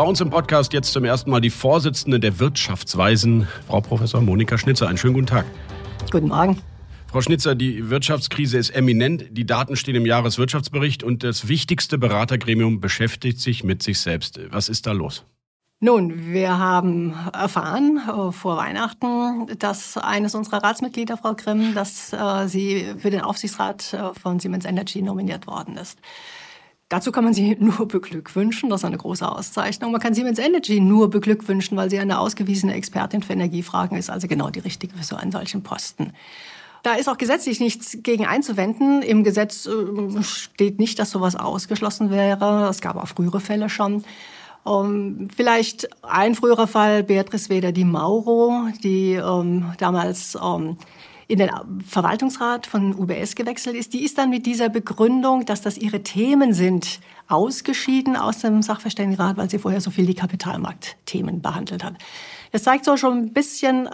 Bei 0.00 0.06
uns 0.06 0.18
im 0.22 0.30
Podcast 0.30 0.72
jetzt 0.72 0.94
zum 0.94 1.04
ersten 1.04 1.28
Mal 1.28 1.42
die 1.42 1.50
Vorsitzende 1.50 2.18
der 2.18 2.38
Wirtschaftsweisen, 2.38 3.46
Frau 3.66 3.82
Professor 3.82 4.22
Monika 4.22 4.56
Schnitzer. 4.56 4.88
Einen 4.88 4.96
schönen 4.96 5.12
guten 5.12 5.26
Tag. 5.26 5.44
Guten 6.10 6.28
Morgen. 6.28 6.58
Frau 7.08 7.20
Schnitzer, 7.20 7.54
die 7.54 7.90
Wirtschaftskrise 7.90 8.56
ist 8.56 8.70
eminent. 8.70 9.26
Die 9.32 9.44
Daten 9.44 9.76
stehen 9.76 9.96
im 9.96 10.06
Jahreswirtschaftsbericht 10.06 11.02
und 11.02 11.22
das 11.22 11.48
wichtigste 11.48 11.98
Beratergremium 11.98 12.80
beschäftigt 12.80 13.40
sich 13.40 13.62
mit 13.62 13.82
sich 13.82 14.00
selbst. 14.00 14.40
Was 14.50 14.70
ist 14.70 14.86
da 14.86 14.92
los? 14.92 15.26
Nun, 15.80 16.32
wir 16.32 16.58
haben 16.58 17.14
erfahren 17.34 18.00
äh, 18.08 18.32
vor 18.32 18.56
Weihnachten, 18.56 19.48
dass 19.58 19.98
eines 19.98 20.34
unserer 20.34 20.62
Ratsmitglieder, 20.62 21.18
Frau 21.18 21.34
Grimm, 21.34 21.74
dass 21.74 22.14
äh, 22.14 22.48
sie 22.48 22.86
für 22.96 23.10
den 23.10 23.20
Aufsichtsrat 23.20 23.92
äh, 23.92 24.18
von 24.18 24.40
Siemens 24.40 24.64
Energy 24.64 25.02
nominiert 25.02 25.46
worden 25.46 25.76
ist. 25.76 25.98
Dazu 26.90 27.12
kann 27.12 27.24
man 27.24 27.32
sie 27.32 27.56
nur 27.60 27.88
beglückwünschen. 27.88 28.68
Das 28.68 28.82
ist 28.82 28.84
eine 28.84 28.98
große 28.98 29.26
Auszeichnung. 29.26 29.92
Man 29.92 30.00
kann 30.02 30.12
Siemens 30.12 30.38
Energy 30.38 30.80
nur 30.80 31.08
beglückwünschen, 31.08 31.78
weil 31.78 31.88
sie 31.88 31.98
eine 31.98 32.18
ausgewiesene 32.18 32.74
Expertin 32.74 33.22
für 33.22 33.32
Energiefragen 33.32 33.96
ist, 33.96 34.10
also 34.10 34.28
genau 34.28 34.50
die 34.50 34.60
richtige 34.60 34.94
für 34.94 35.04
so 35.04 35.16
einen 35.16 35.32
solchen 35.32 35.62
Posten. 35.62 36.12
Da 36.82 36.94
ist 36.94 37.08
auch 37.08 37.18
gesetzlich 37.18 37.60
nichts 37.60 37.98
gegen 38.02 38.26
einzuwenden. 38.26 39.02
Im 39.02 39.22
Gesetz 39.22 39.66
äh, 39.66 40.22
steht 40.22 40.78
nicht, 40.78 40.98
dass 40.98 41.10
sowas 41.10 41.36
ausgeschlossen 41.36 42.10
wäre. 42.10 42.68
Es 42.68 42.80
gab 42.80 42.96
auch 42.96 43.08
frühere 43.08 43.40
Fälle 43.40 43.70
schon. 43.70 44.04
Um, 44.62 44.86
ähm, 44.86 45.28
vielleicht 45.34 45.88
ein 46.02 46.34
früherer 46.34 46.66
Fall, 46.66 47.02
Beatrice 47.02 47.48
Weder 47.48 47.72
die 47.72 47.84
Mauro, 47.84 48.68
die 48.82 49.16
um, 49.16 49.40
ähm, 49.40 49.72
damals 49.78 50.36
um, 50.36 50.62
ähm, 50.62 50.76
in 51.30 51.38
den 51.38 51.50
Verwaltungsrat 51.86 52.66
von 52.66 52.92
UBS 52.92 53.36
gewechselt 53.36 53.76
ist, 53.76 53.92
die 53.92 54.02
ist 54.04 54.18
dann 54.18 54.30
mit 54.30 54.46
dieser 54.46 54.68
Begründung, 54.68 55.44
dass 55.44 55.62
das 55.62 55.78
ihre 55.78 56.02
Themen 56.02 56.52
sind, 56.52 56.98
ausgeschieden 57.28 58.16
aus 58.16 58.38
dem 58.38 58.62
Sachverständigenrat, 58.62 59.36
weil 59.36 59.48
sie 59.48 59.60
vorher 59.60 59.80
so 59.80 59.92
viel 59.92 60.06
die 60.06 60.14
Kapitalmarktthemen 60.14 61.40
behandelt 61.40 61.84
hat. 61.84 61.94
Das 62.50 62.64
zeigt 62.64 62.84
so 62.84 62.96
schon 62.96 63.18
ein 63.18 63.32
bisschen, 63.32 63.88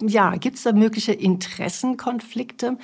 ja, 0.00 0.36
gibt 0.36 0.56
es 0.56 0.62
da 0.62 0.72
mögliche 0.72 1.12
Interessenkonflikte? 1.12 2.78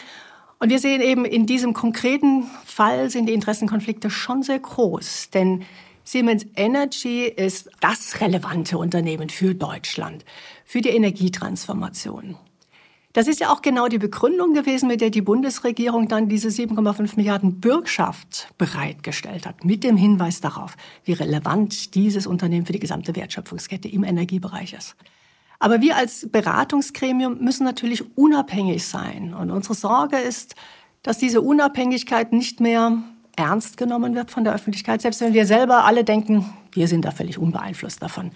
Und 0.59 0.69
wir 0.69 0.79
sehen 0.79 1.01
eben 1.01 1.25
in 1.25 1.47
diesem 1.47 1.73
konkreten 1.73 2.45
Fall 2.67 3.09
sind 3.09 3.27
die 3.27 3.33
Interessenkonflikte 3.33 4.11
schon 4.11 4.43
sehr 4.43 4.59
groß, 4.59 5.31
denn 5.31 5.63
Siemens 6.05 6.45
Energy 6.55 7.25
ist 7.25 7.71
das 7.81 8.21
relevante 8.21 8.77
Unternehmen 8.77 9.31
für 9.31 9.55
Deutschland, 9.55 10.27
für 10.67 10.83
die 10.83 10.91
Energietransformation. 10.91 12.37
Das 13.13 13.27
ist 13.27 13.41
ja 13.41 13.53
auch 13.53 13.61
genau 13.61 13.89
die 13.89 13.99
Begründung 13.99 14.55
gewesen, 14.55 14.87
mit 14.87 15.01
der 15.01 15.11
die 15.11 15.21
Bundesregierung 15.21 16.07
dann 16.07 16.29
diese 16.29 16.49
7,5 16.49 17.17
Milliarden 17.17 17.61
Bürgschaft 17.61 18.53
bereitgestellt 18.57 19.47
hat, 19.47 19.65
mit 19.65 19.83
dem 19.83 19.97
Hinweis 19.97 20.41
darauf, 20.41 20.77
wie 21.05 21.15
relevant 21.15 21.97
dieses 21.97 22.29
Unternehmen 22.29 22.67
für 22.67 22.73
die 22.73 22.79
gesamte 22.79 23.17
Wertschöpfungskette 23.17 23.89
im 23.89 24.05
Energiebereich 24.05 24.75
ist. 24.75 24.95
Aber 25.59 25.81
wir 25.81 25.97
als 25.97 26.29
Beratungsgremium 26.31 27.39
müssen 27.39 27.65
natürlich 27.65 28.17
unabhängig 28.17 28.87
sein. 28.87 29.35
Und 29.35 29.51
unsere 29.51 29.75
Sorge 29.75 30.17
ist, 30.17 30.55
dass 31.03 31.19
diese 31.19 31.41
Unabhängigkeit 31.41 32.33
nicht 32.33 32.61
mehr 32.61 32.97
ernst 33.37 33.77
genommen 33.77 34.15
wird 34.15 34.31
von 34.31 34.45
der 34.45 34.55
Öffentlichkeit, 34.55 35.03
selbst 35.03 35.21
wenn 35.21 35.35
wir 35.35 35.47
selber 35.47 35.85
alle 35.85 36.05
denken, 36.05 36.53
wir 36.73 36.87
sind 36.87 37.05
da 37.05 37.11
völlig 37.11 37.39
unbeeinflusst 37.39 38.03
davon. 38.03 38.31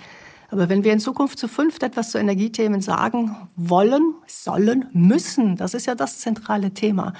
Aber 0.50 0.68
wenn 0.68 0.84
wir 0.84 0.92
in 0.92 1.00
Zukunft 1.00 1.38
zu 1.38 1.48
fünft 1.48 1.82
etwas 1.82 2.10
zu 2.10 2.18
Energiethemen 2.18 2.80
sagen 2.80 3.36
wollen, 3.56 4.14
sollen, 4.26 4.86
müssen, 4.92 5.56
das 5.56 5.74
ist 5.74 5.86
ja 5.86 5.94
das 5.94 6.20
zentrale 6.20 6.72
Thema, 6.72 7.12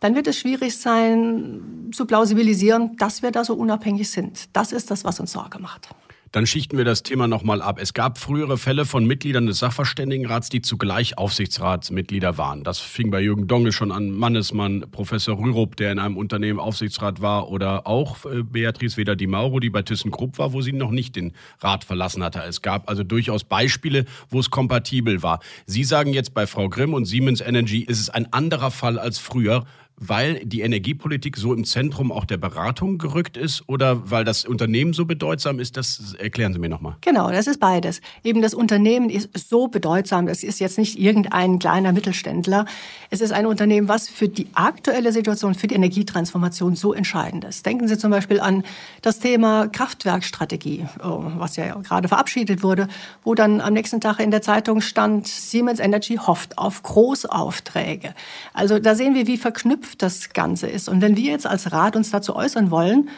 dann 0.00 0.14
wird 0.14 0.26
es 0.26 0.38
schwierig 0.38 0.78
sein 0.78 1.90
zu 1.92 2.06
plausibilisieren, 2.06 2.96
dass 2.96 3.22
wir 3.22 3.30
da 3.30 3.44
so 3.44 3.54
unabhängig 3.54 4.10
sind. 4.10 4.48
Das 4.54 4.72
ist 4.72 4.90
das, 4.90 5.04
was 5.04 5.20
uns 5.20 5.32
Sorge 5.32 5.58
macht. 5.58 5.88
Dann 6.32 6.46
schichten 6.46 6.78
wir 6.78 6.84
das 6.84 7.02
Thema 7.02 7.26
nochmal 7.26 7.60
ab. 7.60 7.80
Es 7.80 7.92
gab 7.92 8.16
frühere 8.16 8.56
Fälle 8.56 8.84
von 8.84 9.04
Mitgliedern 9.04 9.48
des 9.48 9.58
Sachverständigenrats, 9.58 10.48
die 10.48 10.62
zugleich 10.62 11.18
Aufsichtsratsmitglieder 11.18 12.38
waren. 12.38 12.62
Das 12.62 12.78
fing 12.78 13.10
bei 13.10 13.20
Jürgen 13.20 13.48
Donge 13.48 13.72
schon 13.72 13.90
an, 13.90 14.12
Mannesmann, 14.12 14.84
Professor 14.92 15.36
Rürup, 15.36 15.74
der 15.74 15.90
in 15.90 15.98
einem 15.98 16.16
Unternehmen 16.16 16.60
Aufsichtsrat 16.60 17.20
war, 17.20 17.48
oder 17.48 17.88
auch 17.88 18.26
äh, 18.26 18.44
Beatrice 18.44 18.96
Weder 18.96 19.16
Di 19.16 19.26
Mauro, 19.26 19.58
die 19.58 19.70
bei 19.70 19.82
ThyssenKrupp 19.82 20.38
war, 20.38 20.52
wo 20.52 20.62
sie 20.62 20.72
noch 20.72 20.92
nicht 20.92 21.16
den 21.16 21.32
Rat 21.58 21.82
verlassen 21.82 22.22
hatte. 22.22 22.44
Es 22.46 22.62
gab 22.62 22.88
also 22.88 23.02
durchaus 23.02 23.42
Beispiele, 23.42 24.04
wo 24.28 24.38
es 24.38 24.50
kompatibel 24.50 25.24
war. 25.24 25.40
Sie 25.66 25.82
sagen 25.82 26.12
jetzt 26.12 26.32
bei 26.32 26.46
Frau 26.46 26.68
Grimm 26.68 26.94
und 26.94 27.06
Siemens 27.06 27.40
Energy 27.40 27.80
ist 27.80 27.98
es 27.98 28.08
ein 28.08 28.32
anderer 28.32 28.70
Fall 28.70 29.00
als 29.00 29.18
früher 29.18 29.66
weil 30.00 30.40
die 30.44 30.62
Energiepolitik 30.62 31.36
so 31.36 31.52
im 31.52 31.64
Zentrum 31.64 32.10
auch 32.10 32.24
der 32.24 32.38
Beratung 32.38 32.96
gerückt 32.96 33.36
ist 33.36 33.62
oder 33.66 34.10
weil 34.10 34.24
das 34.24 34.46
Unternehmen 34.46 34.94
so 34.94 35.04
bedeutsam 35.04 35.60
ist? 35.60 35.76
Das 35.76 36.14
erklären 36.14 36.54
Sie 36.54 36.58
mir 36.58 36.70
nochmal. 36.70 36.96
Genau, 37.02 37.30
das 37.30 37.46
ist 37.46 37.60
beides. 37.60 38.00
Eben 38.24 38.40
das 38.40 38.54
Unternehmen 38.54 39.10
ist 39.10 39.28
so 39.50 39.68
bedeutsam. 39.68 40.26
Es 40.26 40.42
ist 40.42 40.58
jetzt 40.58 40.78
nicht 40.78 40.98
irgendein 40.98 41.58
kleiner 41.58 41.92
Mittelständler. 41.92 42.64
Es 43.10 43.20
ist 43.20 43.32
ein 43.32 43.44
Unternehmen, 43.44 43.88
was 43.88 44.08
für 44.08 44.28
die 44.28 44.46
aktuelle 44.54 45.12
Situation, 45.12 45.54
für 45.54 45.66
die 45.66 45.74
Energietransformation 45.74 46.76
so 46.76 46.94
entscheidend 46.94 47.44
ist. 47.44 47.66
Denken 47.66 47.86
Sie 47.86 47.98
zum 47.98 48.10
Beispiel 48.10 48.40
an 48.40 48.64
das 49.02 49.18
Thema 49.18 49.68
Kraftwerkstrategie, 49.68 50.86
oh, 51.04 51.24
was 51.36 51.56
ja 51.56 51.74
gerade 51.74 52.08
verabschiedet 52.08 52.62
wurde, 52.62 52.88
wo 53.22 53.34
dann 53.34 53.60
am 53.60 53.74
nächsten 53.74 54.00
Tag 54.00 54.18
in 54.18 54.30
der 54.30 54.40
Zeitung 54.40 54.80
stand, 54.80 55.28
Siemens 55.28 55.78
Energy 55.78 56.16
hofft 56.16 56.56
auf 56.56 56.82
Großaufträge. 56.82 58.14
Also 58.54 58.78
da 58.78 58.94
sehen 58.94 59.14
wir, 59.14 59.26
wie 59.26 59.36
verknüpft 59.36 59.89
das 59.96 60.30
Ganze 60.30 60.66
ist. 60.66 60.88
Und 60.88 61.00
wenn 61.00 61.16
wir 61.16 61.30
jetzt 61.30 61.46
als 61.46 61.72
Rat 61.72 61.96
uns 61.96 62.10
dazu 62.10 62.34
äußern 62.36 62.70
wollen, 62.70 63.10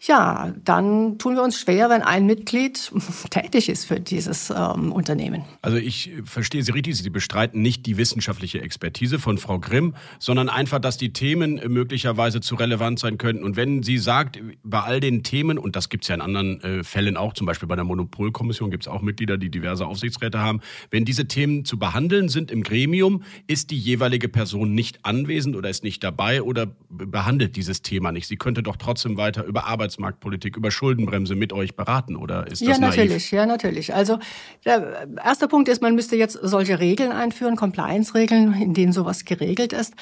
ja, 0.00 0.54
dann 0.64 1.18
tun 1.18 1.34
wir 1.34 1.42
uns 1.42 1.58
schwer, 1.58 1.90
wenn 1.90 2.02
ein 2.02 2.24
Mitglied 2.24 2.92
tätig 3.30 3.68
ist 3.68 3.84
für 3.84 3.98
dieses 3.98 4.50
ähm, 4.50 4.92
Unternehmen. 4.92 5.42
Also 5.60 5.76
ich 5.76 6.12
verstehe 6.24 6.62
Sie 6.62 6.70
richtig, 6.70 6.96
Sie 6.96 7.10
bestreiten 7.10 7.62
nicht 7.62 7.84
die 7.84 7.96
wissenschaftliche 7.96 8.60
Expertise 8.62 9.18
von 9.18 9.38
Frau 9.38 9.58
Grimm, 9.58 9.94
sondern 10.20 10.48
einfach, 10.48 10.78
dass 10.78 10.98
die 10.98 11.12
Themen 11.12 11.60
möglicherweise 11.66 12.40
zu 12.40 12.54
relevant 12.54 13.00
sein 13.00 13.18
könnten. 13.18 13.42
Und 13.42 13.56
wenn 13.56 13.82
sie 13.82 13.98
sagt, 13.98 14.38
bei 14.62 14.80
all 14.80 15.00
den 15.00 15.24
Themen, 15.24 15.58
und 15.58 15.74
das 15.74 15.88
gibt 15.88 16.04
es 16.04 16.08
ja 16.08 16.14
in 16.14 16.20
anderen 16.20 16.60
äh, 16.62 16.84
Fällen 16.84 17.16
auch, 17.16 17.32
zum 17.32 17.46
Beispiel 17.46 17.68
bei 17.68 17.74
der 17.74 17.84
Monopolkommission 17.84 18.70
gibt 18.70 18.84
es 18.84 18.88
auch 18.88 19.02
Mitglieder, 19.02 19.36
die 19.36 19.50
diverse 19.50 19.84
Aufsichtsräte 19.84 20.38
haben, 20.38 20.60
wenn 20.90 21.06
diese 21.06 21.26
Themen 21.26 21.64
zu 21.64 21.76
behandeln 21.76 22.28
sind 22.28 22.52
im 22.52 22.62
Gremium, 22.62 23.24
ist 23.48 23.72
die 23.72 23.78
jeweilige 23.78 24.28
Person 24.28 24.74
nicht 24.74 25.04
anwesend 25.04 25.56
oder 25.56 25.68
ist 25.68 25.82
nicht 25.82 26.04
dabei 26.04 26.42
oder 26.42 26.68
behandelt 26.88 27.56
dieses 27.56 27.82
Thema 27.82 28.12
nicht. 28.12 28.28
Sie 28.28 28.36
könnte 28.36 28.62
doch 28.62 28.76
trotzdem 28.76 29.16
weiter 29.16 29.44
überarbeiten 29.44 29.87
Arbeitsmarktpolitik, 29.88 30.56
über 30.56 30.70
Schuldenbremse 30.70 31.34
mit 31.34 31.52
euch 31.52 31.74
beraten 31.74 32.16
oder 32.16 32.46
ist 32.46 32.60
das 32.60 32.68
Ja, 32.68 32.78
natürlich, 32.78 33.30
ja, 33.30 33.46
natürlich. 33.46 33.94
Also 33.94 34.18
der 34.64 35.08
erste 35.24 35.48
Punkt 35.48 35.68
ist, 35.68 35.82
man 35.82 35.94
müsste 35.94 36.16
jetzt 36.16 36.38
solche 36.42 36.78
Regeln 36.78 37.12
einführen, 37.12 37.56
Compliance-Regeln, 37.56 38.52
in 38.54 38.74
denen 38.74 38.92
sowas 38.92 39.24
geregelt 39.24 39.72
ist. 39.72 39.94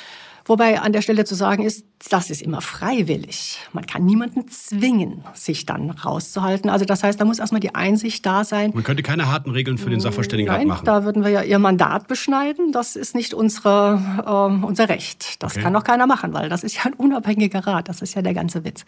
Wobei 0.49 0.81
an 0.81 0.93
der 0.93 1.03
Stelle 1.03 1.25
zu 1.25 1.35
sagen 1.35 1.65
ist, 1.65 1.85
das 2.09 2.31
ist 2.31 2.41
immer 2.41 2.61
freiwillig. 2.61 3.59
Man 3.73 3.85
kann 3.85 4.05
niemanden 4.05 4.47
zwingen, 4.47 5.25
sich 5.35 5.67
dann 5.67 5.91
rauszuhalten. 5.91 6.71
Also 6.71 6.85
das 6.85 7.03
heißt, 7.03 7.21
da 7.21 7.25
muss 7.25 7.41
erstmal 7.41 7.61
die 7.61 7.75
Einsicht 7.75 8.25
da 8.25 8.45
sein. 8.45 8.71
Man 8.73 8.85
könnte 8.85 9.03
keine 9.03 9.29
harten 9.29 9.51
Regeln 9.51 9.77
für 9.77 9.91
den 9.91 9.99
Sachverständigenrat 9.99 10.61
Nein, 10.61 10.69
machen. 10.69 10.85
Da 10.85 11.03
würden 11.03 11.25
wir 11.25 11.31
ja 11.31 11.43
Ihr 11.43 11.59
Mandat 11.59 12.07
beschneiden. 12.07 12.71
Das 12.71 12.95
ist 12.95 13.17
nicht 13.17 13.35
unsere, 13.35 14.01
äh, 14.25 14.65
unser 14.65 14.89
Recht. 14.89 15.43
Das 15.43 15.55
okay. 15.55 15.63
kann 15.63 15.73
doch 15.73 15.83
keiner 15.83 16.07
machen, 16.07 16.33
weil 16.33 16.49
das 16.49 16.63
ist 16.63 16.77
ja 16.77 16.85
ein 16.85 16.95
unabhängiger 16.95 17.67
Rat. 17.67 17.89
Das 17.89 18.01
ist 18.01 18.15
ja 18.15 18.23
der 18.23 18.35
ganze 18.35 18.65
Witz. 18.65 18.85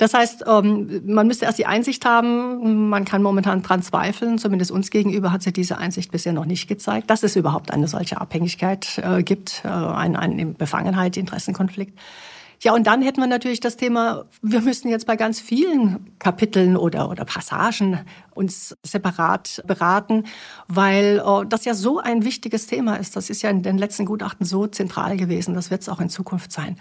Das 0.00 0.14
heißt, 0.14 0.44
ähm, 0.46 1.02
man 1.04 1.26
müsste 1.26 1.44
erst 1.44 1.58
die 1.58 1.66
Einsicht 1.66 2.06
haben. 2.06 2.88
Man 2.88 3.04
kann 3.04 3.22
momentan 3.22 3.60
dran 3.60 3.82
zweifeln. 3.82 4.38
Zumindest 4.38 4.70
uns 4.70 4.88
gegenüber 4.88 5.30
hat 5.30 5.42
sie 5.42 5.52
diese 5.52 5.76
Einsicht 5.76 6.10
bisher 6.10 6.32
noch 6.32 6.46
nicht 6.46 6.68
gezeigt, 6.68 7.10
dass 7.10 7.22
es 7.22 7.36
überhaupt 7.36 7.70
eine 7.70 7.86
solche 7.86 8.18
Abhängigkeit 8.18 8.98
äh, 9.04 9.22
gibt, 9.22 9.60
äh, 9.62 9.68
eine 9.68 10.46
Befangenheit, 10.46 11.18
Interessenkonflikt. 11.18 11.98
Ja, 12.62 12.72
und 12.72 12.86
dann 12.86 13.02
hätten 13.02 13.20
wir 13.20 13.26
natürlich 13.26 13.60
das 13.60 13.76
Thema, 13.76 14.24
wir 14.40 14.62
müssen 14.62 14.88
jetzt 14.88 15.06
bei 15.06 15.16
ganz 15.16 15.38
vielen 15.38 16.14
Kapiteln 16.18 16.78
oder, 16.78 17.10
oder 17.10 17.26
Passagen 17.26 18.00
uns 18.30 18.74
separat 18.82 19.62
beraten, 19.66 20.24
weil 20.66 21.22
oh, 21.22 21.44
das 21.44 21.66
ja 21.66 21.74
so 21.74 21.98
ein 21.98 22.24
wichtiges 22.24 22.66
Thema 22.66 22.96
ist. 22.96 23.16
Das 23.16 23.28
ist 23.28 23.42
ja 23.42 23.50
in 23.50 23.62
den 23.62 23.76
letzten 23.76 24.06
Gutachten 24.06 24.46
so 24.46 24.66
zentral 24.66 25.18
gewesen. 25.18 25.52
Das 25.52 25.70
wird 25.70 25.82
es 25.82 25.90
auch 25.90 26.00
in 26.00 26.08
Zukunft 26.08 26.52
sein. 26.52 26.78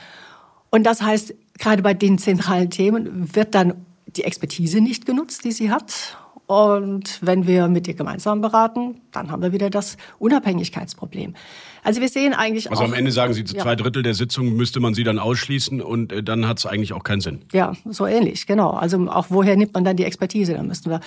Und 0.69 0.83
das 0.83 1.01
heißt, 1.01 1.33
gerade 1.57 1.81
bei 1.81 1.93
den 1.93 2.17
zentralen 2.17 2.69
Themen 2.69 3.35
wird 3.35 3.55
dann 3.55 3.73
die 4.07 4.23
Expertise 4.23 4.81
nicht 4.81 5.05
genutzt, 5.05 5.43
die 5.43 5.51
sie 5.51 5.71
hat. 5.71 6.17
Und 6.47 7.19
wenn 7.21 7.45
wir 7.45 7.67
mit 7.67 7.87
ihr 7.87 7.93
gemeinsam 7.93 8.41
beraten, 8.41 9.01
dann 9.11 9.29
haben 9.29 9.43
wir 9.43 9.51
wieder 9.53 9.69
das 9.69 9.97
Unabhängigkeitsproblem. 10.17 11.35
Also 11.83 12.01
wir 12.01 12.09
sehen 12.09 12.33
eigentlich 12.33 12.71
Also 12.71 12.81
auch, 12.81 12.87
am 12.87 12.93
Ende 12.93 13.11
sagen 13.11 13.33
Sie, 13.35 13.43
zwei 13.43 13.69
Ja. 13.69 13.75
Drittel 13.75 14.01
der 14.01 14.15
Sitzung 14.15 14.55
müsste 14.55 14.79
man 14.79 14.95
sie 14.95 15.03
dann 15.03 15.19
ausschließen 15.19 15.79
und 15.79 16.11
äh, 16.11 16.23
dann 16.23 16.47
hat 16.47 16.57
es 16.57 16.65
eigentlich 16.65 16.93
auch 16.93 17.03
keinen 17.03 17.21
Sinn. 17.21 17.41
Ja, 17.53 17.73
so 17.85 18.07
ähnlich, 18.07 18.47
genau. 18.47 18.71
Also 18.71 18.97
auch 19.11 19.27
woher 19.29 19.55
nimmt 19.55 19.75
man 19.75 19.83
dann 19.83 19.95
die 19.95 20.05
Expertise? 20.05 20.55
Da 20.55 20.63
müssten 20.63 20.89
wir 20.89 21.01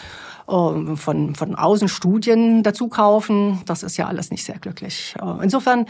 ähm, 0.48 0.96
von, 0.96 1.34
von 1.34 1.56
außen 1.56 1.88
Studien 1.88 2.62
dazu 2.62 2.86
kaufen. 2.86 3.62
Das 3.66 3.82
ist 3.82 3.96
ja 3.96 4.06
alles 4.06 4.30
nicht 4.30 4.44
sehr 4.44 4.58
glücklich. 4.60 5.16
Äh, 5.20 5.42
Insofern 5.42 5.86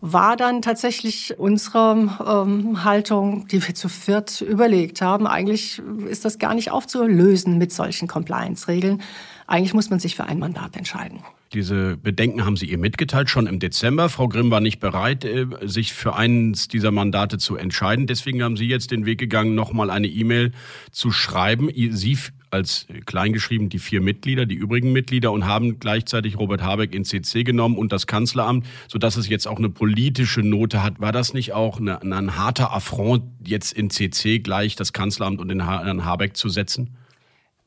war 0.00 0.36
dann 0.36 0.62
tatsächlich 0.62 1.38
unsere 1.38 2.18
ähm, 2.26 2.84
Haltung, 2.84 3.46
die 3.48 3.66
wir 3.66 3.74
zu 3.74 3.88
viert 3.88 4.40
überlegt 4.40 5.02
haben, 5.02 5.26
eigentlich 5.26 5.80
ist 6.08 6.24
das 6.24 6.38
gar 6.38 6.54
nicht 6.54 6.70
aufzulösen 6.70 7.58
mit 7.58 7.72
solchen 7.72 8.08
Compliance-Regeln. 8.08 9.02
Eigentlich 9.46 9.74
muss 9.74 9.90
man 9.90 9.98
sich 9.98 10.16
für 10.16 10.24
ein 10.24 10.38
Mandat 10.38 10.76
entscheiden. 10.76 11.20
Diese 11.52 11.96
Bedenken 11.96 12.44
haben 12.44 12.56
Sie 12.56 12.66
ihr 12.66 12.78
mitgeteilt, 12.78 13.28
schon 13.28 13.48
im 13.48 13.58
Dezember. 13.58 14.08
Frau 14.08 14.28
Grimm 14.28 14.52
war 14.52 14.60
nicht 14.60 14.78
bereit, 14.78 15.24
äh, 15.24 15.46
sich 15.62 15.92
für 15.92 16.14
eines 16.14 16.68
dieser 16.68 16.92
Mandate 16.92 17.38
zu 17.38 17.56
entscheiden. 17.56 18.06
Deswegen 18.06 18.42
haben 18.44 18.56
Sie 18.56 18.66
jetzt 18.66 18.92
den 18.92 19.04
Weg 19.04 19.18
gegangen, 19.18 19.56
nochmal 19.56 19.90
eine 19.90 20.06
E-Mail 20.06 20.52
zu 20.92 21.10
schreiben. 21.10 21.68
Sie 21.74 22.16
als 22.50 22.86
kleingeschrieben 23.06 23.68
die 23.68 23.78
vier 23.78 24.00
Mitglieder, 24.00 24.46
die 24.46 24.54
übrigen 24.54 24.92
Mitglieder 24.92 25.32
und 25.32 25.46
haben 25.46 25.78
gleichzeitig 25.78 26.38
Robert 26.38 26.62
Habeck 26.62 26.94
in 26.94 27.04
CC 27.04 27.44
genommen 27.44 27.76
und 27.76 27.92
das 27.92 28.06
Kanzleramt, 28.06 28.66
sodass 28.88 29.16
es 29.16 29.28
jetzt 29.28 29.46
auch 29.46 29.58
eine 29.58 29.70
politische 29.70 30.40
Note 30.40 30.82
hat. 30.82 31.00
War 31.00 31.12
das 31.12 31.34
nicht 31.34 31.52
auch 31.52 31.80
eine, 31.80 32.02
ein 32.02 32.36
harter 32.36 32.72
Affront, 32.72 33.24
jetzt 33.44 33.72
in 33.72 33.90
CC 33.90 34.40
gleich 34.40 34.76
das 34.76 34.92
Kanzleramt 34.92 35.40
und 35.40 35.48
den 35.48 35.64
Herrn 35.64 36.04
Habeck 36.04 36.36
zu 36.36 36.48
setzen? 36.48 36.96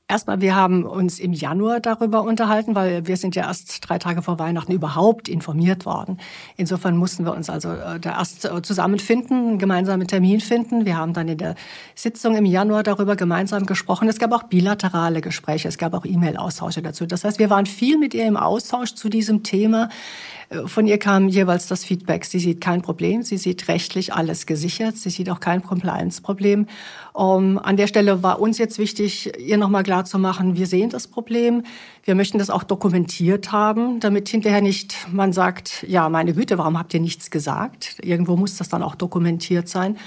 Erstmal, 0.09 0.41
wir 0.41 0.53
haben 0.53 0.83
uns 0.83 1.17
im 1.17 1.31
Januar 1.31 1.79
darüber 1.79 2.23
unterhalten, 2.23 2.75
weil 2.75 3.07
wir 3.07 3.15
sind 3.15 3.35
ja 3.35 3.47
erst 3.47 3.87
drei 3.87 3.99
Tage 3.99 4.21
vor 4.21 4.37
Weihnachten 4.37 4.73
überhaupt 4.73 5.29
informiert 5.29 5.85
worden. 5.85 6.19
Insofern 6.57 6.97
mussten 6.97 7.23
wir 7.23 7.33
uns 7.33 7.49
also 7.49 7.71
äh, 7.71 8.01
da 8.01 8.19
erst 8.19 8.43
äh, 8.43 8.61
zusammenfinden, 8.61 9.47
einen 9.47 9.59
gemeinsamen 9.59 10.05
Termin 10.05 10.41
finden. 10.41 10.85
Wir 10.85 10.97
haben 10.97 11.13
dann 11.13 11.29
in 11.29 11.37
der 11.37 11.55
Sitzung 11.95 12.35
im 12.35 12.45
Januar 12.45 12.83
darüber 12.83 13.15
gemeinsam 13.15 13.65
gesprochen. 13.65 14.09
Es 14.09 14.19
gab 14.19 14.33
auch 14.33 14.43
bilaterale 14.43 15.21
Gespräche, 15.21 15.69
es 15.69 15.77
gab 15.77 15.93
auch 15.93 16.03
E-Mail-Austausche 16.03 16.81
dazu. 16.81 17.05
Das 17.05 17.23
heißt, 17.23 17.39
wir 17.39 17.49
waren 17.49 17.65
viel 17.65 17.97
mit 17.97 18.13
ihr 18.13 18.25
im 18.25 18.35
Austausch 18.35 18.95
zu 18.95 19.07
diesem 19.07 19.43
Thema. 19.43 19.87
Äh, 20.49 20.67
Von 20.67 20.87
ihr 20.87 20.97
kam 20.97 21.27
jeweils 21.27 21.67
das 21.67 21.83
Feedback, 21.83 22.25
sie 22.25 22.39
sieht 22.39 22.61
kein 22.61 22.81
Problem, 22.81 23.23
sie 23.23 23.37
sieht 23.37 23.67
rechtlich 23.67 24.13
alles 24.13 24.45
gesichert, 24.45 24.97
sie 24.97 25.09
sieht 25.09 25.29
auch 25.29 25.39
kein 25.39 25.63
Compliance-Problem. 25.63 26.67
Um, 27.13 27.59
an 27.59 27.77
der 27.77 27.87
Stelle 27.87 28.23
war 28.23 28.39
uns 28.39 28.57
jetzt 28.57 28.79
wichtig, 28.79 29.31
ihr 29.39 29.57
nochmal 29.57 29.83
klarzumachen, 29.83 30.57
wir 30.57 30.65
sehen 30.65 30.89
das 30.89 31.07
Problem, 31.07 31.63
wir 32.03 32.15
möchten 32.15 32.39
das 32.39 32.49
auch 32.49 32.63
dokumentiert 32.63 33.51
haben, 33.51 33.99
damit 33.99 34.29
hinterher 34.29 34.61
nicht 34.61 34.95
man 35.11 35.31
sagt, 35.31 35.85
ja, 35.87 36.09
meine 36.09 36.33
Güte, 36.33 36.57
warum 36.57 36.77
habt 36.77 36.93
ihr 36.93 36.99
nichts 36.99 37.29
gesagt? 37.29 37.97
Irgendwo 38.01 38.35
muss 38.35 38.57
das 38.57 38.69
dann 38.69 38.81
auch 38.81 38.95
dokumentiert 38.95 39.69
sein. 39.69 39.97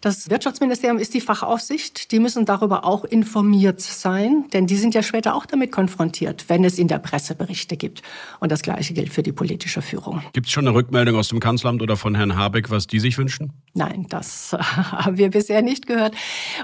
Das 0.00 0.30
Wirtschaftsministerium 0.30 0.98
ist 0.98 1.14
die 1.14 1.20
Fachaufsicht. 1.20 2.12
Die 2.12 2.18
müssen 2.18 2.44
darüber 2.44 2.84
auch 2.84 3.04
informiert 3.04 3.80
sein, 3.80 4.44
denn 4.52 4.66
die 4.66 4.76
sind 4.76 4.94
ja 4.94 5.02
später 5.02 5.34
auch 5.34 5.46
damit 5.46 5.72
konfrontiert, 5.72 6.44
wenn 6.48 6.64
es 6.64 6.78
in 6.78 6.88
der 6.88 6.98
Presse 6.98 7.34
Berichte 7.34 7.76
gibt. 7.76 8.02
Und 8.40 8.52
das 8.52 8.62
Gleiche 8.62 8.94
gilt 8.94 9.12
für 9.12 9.22
die 9.22 9.32
politische 9.32 9.82
Führung. 9.82 10.22
Gibt 10.32 10.46
es 10.46 10.52
schon 10.52 10.66
eine 10.66 10.74
Rückmeldung 10.74 11.16
aus 11.16 11.28
dem 11.28 11.40
Kanzleramt 11.40 11.82
oder 11.82 11.96
von 11.96 12.14
Herrn 12.14 12.36
Habeck, 12.36 12.70
was 12.70 12.86
die 12.86 13.00
sich 13.00 13.18
wünschen? 13.18 13.52
Nein, 13.74 14.06
das 14.08 14.52
haben 14.58 15.18
wir 15.18 15.30
bisher 15.30 15.62
nicht 15.62 15.86
gehört. 15.86 16.14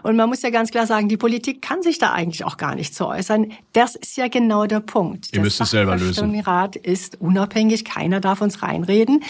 Und 0.02 0.16
man 0.16 0.28
muss 0.28 0.42
ja 0.42 0.50
ganz 0.50 0.70
klar 0.70 0.86
sagen, 0.86 1.08
die 1.08 1.16
Politik 1.16 1.62
kann 1.62 1.82
sich 1.82 1.98
da 1.98 2.12
eigentlich 2.12 2.44
auch 2.44 2.56
gar 2.56 2.74
nicht 2.74 2.94
zu 2.94 3.06
äußern. 3.06 3.52
Das 3.72 3.94
ist 3.94 4.16
ja 4.16 4.28
genau 4.28 4.66
der 4.66 4.80
Punkt. 4.80 5.28
Ihr 5.32 5.40
müsst 5.40 5.60
es 5.60 5.70
selber 5.70 5.92
lösen. 5.92 6.04
Der 6.04 6.14
Sachverständigenrat 6.14 6.76
ist 6.76 7.20
unabhängig. 7.20 7.84
Keiner 7.84 8.20
darf 8.20 8.40
uns 8.40 8.62
reinreden. 8.62 9.22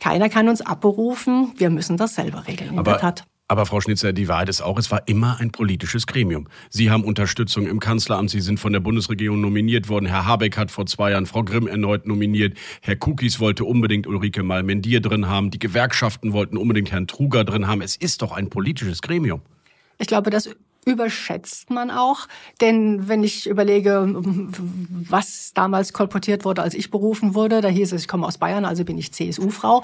Keiner 0.00 0.28
kann 0.28 0.48
uns 0.48 0.60
abberufen. 0.60 1.52
Wir 1.56 1.70
müssen 1.70 1.96
das 1.96 2.14
selber 2.14 2.46
regeln. 2.46 2.76
In 2.76 2.84
der 2.84 2.98
Tat. 2.98 3.24
Aber 3.50 3.66
Frau 3.66 3.80
Schnitzer, 3.80 4.12
die 4.12 4.28
Wahrheit 4.28 4.48
ist 4.48 4.60
auch, 4.60 4.78
es 4.78 4.92
war 4.92 5.08
immer 5.08 5.40
ein 5.40 5.50
politisches 5.50 6.06
Gremium. 6.06 6.46
Sie 6.68 6.88
haben 6.88 7.02
Unterstützung 7.02 7.66
im 7.66 7.80
Kanzleramt, 7.80 8.30
Sie 8.30 8.40
sind 8.40 8.60
von 8.60 8.72
der 8.72 8.78
Bundesregierung 8.78 9.40
nominiert 9.40 9.88
worden. 9.88 10.06
Herr 10.06 10.24
Habeck 10.24 10.56
hat 10.56 10.70
vor 10.70 10.86
zwei 10.86 11.10
Jahren 11.10 11.26
Frau 11.26 11.42
Grimm 11.42 11.66
erneut 11.66 12.06
nominiert. 12.06 12.56
Herr 12.80 12.94
Kukis 12.94 13.40
wollte 13.40 13.64
unbedingt 13.64 14.06
Ulrike 14.06 14.44
Malmendier 14.44 15.00
drin 15.00 15.26
haben. 15.26 15.50
Die 15.50 15.58
Gewerkschaften 15.58 16.32
wollten 16.32 16.56
unbedingt 16.56 16.92
Herrn 16.92 17.08
Truger 17.08 17.42
drin 17.42 17.66
haben. 17.66 17.82
Es 17.82 17.96
ist 17.96 18.22
doch 18.22 18.30
ein 18.30 18.50
politisches 18.50 19.02
Gremium. 19.02 19.42
Ich 19.98 20.06
glaube, 20.06 20.30
das 20.30 20.48
überschätzt 20.86 21.70
man 21.70 21.90
auch. 21.90 22.26
Denn 22.60 23.08
wenn 23.08 23.22
ich 23.22 23.46
überlege, 23.46 24.06
was 24.08 25.52
damals 25.54 25.92
kolportiert 25.92 26.44
wurde, 26.44 26.62
als 26.62 26.74
ich 26.74 26.90
berufen 26.90 27.34
wurde, 27.34 27.60
da 27.60 27.68
hieß 27.68 27.92
es, 27.92 28.02
ich 28.02 28.08
komme 28.08 28.26
aus 28.26 28.38
Bayern, 28.38 28.64
also 28.64 28.84
bin 28.84 28.96
ich 28.96 29.12
CSU-Frau. 29.12 29.82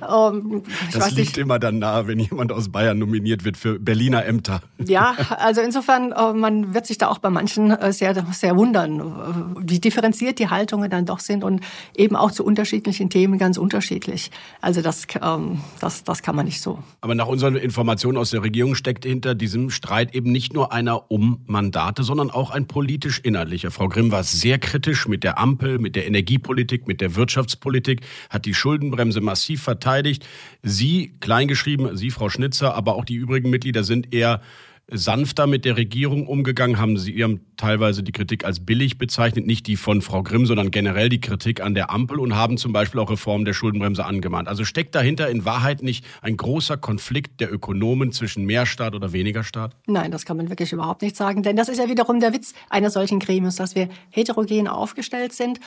Ähm, 0.00 0.62
Das 0.92 1.10
liegt 1.12 1.18
nicht. 1.18 1.38
immer 1.38 1.58
dann 1.58 1.78
nahe, 1.78 2.06
wenn 2.08 2.18
jemand 2.18 2.50
aus 2.52 2.70
Bayern 2.70 2.98
nominiert 2.98 3.44
wird 3.44 3.56
für 3.56 3.78
Berliner 3.78 4.24
Ämter. 4.24 4.62
Ja, 4.84 5.14
also 5.38 5.60
insofern, 5.60 6.12
äh, 6.12 6.32
man 6.32 6.74
wird 6.74 6.86
sich 6.86 6.98
da 6.98 7.08
auch 7.08 7.18
bei 7.18 7.30
manchen 7.30 7.70
äh, 7.70 7.92
sehr, 7.92 8.26
sehr 8.32 8.56
wundern, 8.56 9.00
äh, 9.00 9.70
wie 9.70 9.78
differenziert 9.78 10.38
die 10.40 10.48
Haltungen 10.48 10.90
dann 10.90 11.06
doch 11.06 11.20
sind 11.20 11.44
und 11.44 11.60
eben 11.96 12.16
auch 12.16 12.32
zu 12.32 12.44
unterschiedlichen 12.44 13.10
Themen 13.10 13.38
ganz 13.38 13.58
unterschiedlich. 13.58 14.30
Also 14.60 14.82
das, 14.82 15.06
ähm, 15.22 15.60
das, 15.80 16.02
das 16.02 16.22
kann 16.22 16.34
man 16.34 16.46
nicht 16.46 16.60
so. 16.60 16.80
Aber 17.00 17.14
nach 17.14 17.28
unseren 17.28 17.54
Informationen 17.54 18.18
aus 18.18 18.30
der 18.30 18.42
Regierung 18.42 18.74
steckt 18.74 19.04
hinter 19.04 19.34
diesem 19.36 19.70
Streit 19.70 20.14
eben 20.14 20.31
nicht 20.32 20.54
nur 20.54 20.72
einer 20.72 21.10
um 21.10 21.40
Mandate, 21.46 22.02
sondern 22.02 22.30
auch 22.30 22.50
ein 22.50 22.66
politisch-inhaltlicher. 22.66 23.70
Frau 23.70 23.88
Grimm 23.88 24.10
war 24.10 24.24
sehr 24.24 24.58
kritisch 24.58 25.06
mit 25.06 25.22
der 25.22 25.38
Ampel, 25.38 25.78
mit 25.78 25.94
der 25.94 26.06
Energiepolitik, 26.06 26.88
mit 26.88 27.00
der 27.00 27.14
Wirtschaftspolitik, 27.14 28.00
hat 28.30 28.46
die 28.46 28.54
Schuldenbremse 28.54 29.20
massiv 29.20 29.62
verteidigt. 29.62 30.26
Sie, 30.62 31.12
kleingeschrieben, 31.20 31.96
Sie, 31.96 32.10
Frau 32.10 32.28
Schnitzer, 32.28 32.74
aber 32.74 32.96
auch 32.96 33.04
die 33.04 33.14
übrigen 33.14 33.50
Mitglieder 33.50 33.84
sind 33.84 34.12
eher 34.12 34.40
sanfter 34.92 35.46
mit 35.46 35.64
der 35.64 35.76
Regierung 35.76 36.26
umgegangen, 36.26 36.78
haben 36.78 36.98
sie 36.98 37.22
haben 37.22 37.40
teilweise 37.56 38.02
die 38.02 38.12
Kritik 38.12 38.44
als 38.44 38.60
billig 38.60 38.98
bezeichnet, 38.98 39.46
nicht 39.46 39.66
die 39.66 39.76
von 39.76 40.02
Frau 40.02 40.22
Grimm, 40.22 40.46
sondern 40.46 40.70
generell 40.70 41.08
die 41.08 41.20
Kritik 41.20 41.60
an 41.60 41.74
der 41.74 41.90
Ampel 41.90 42.18
und 42.18 42.36
haben 42.36 42.58
zum 42.58 42.72
Beispiel 42.72 43.00
auch 43.00 43.10
Reformen 43.10 43.44
der 43.44 43.54
Schuldenbremse 43.54 44.04
angemahnt. 44.04 44.48
Also 44.48 44.64
steckt 44.64 44.94
dahinter 44.94 45.28
in 45.30 45.44
Wahrheit 45.44 45.82
nicht 45.82 46.04
ein 46.20 46.36
großer 46.36 46.76
Konflikt 46.76 47.40
der 47.40 47.52
Ökonomen 47.52 48.12
zwischen 48.12 48.44
mehr 48.44 48.66
Staat 48.66 48.94
oder 48.94 49.12
weniger 49.12 49.44
Staat? 49.44 49.76
Nein, 49.86 50.10
das 50.10 50.24
kann 50.24 50.36
man 50.36 50.48
wirklich 50.48 50.72
überhaupt 50.72 51.02
nicht 51.02 51.16
sagen, 51.16 51.42
denn 51.42 51.56
das 51.56 51.68
ist 51.68 51.78
ja 51.78 51.88
wiederum 51.88 52.20
der 52.20 52.32
Witz 52.32 52.54
eines 52.68 52.92
solchen 52.92 53.18
Gremiums, 53.18 53.56
dass 53.56 53.74
wir 53.74 53.88
heterogen 54.10 54.68
aufgestellt 54.68 55.32
sind 55.32 55.60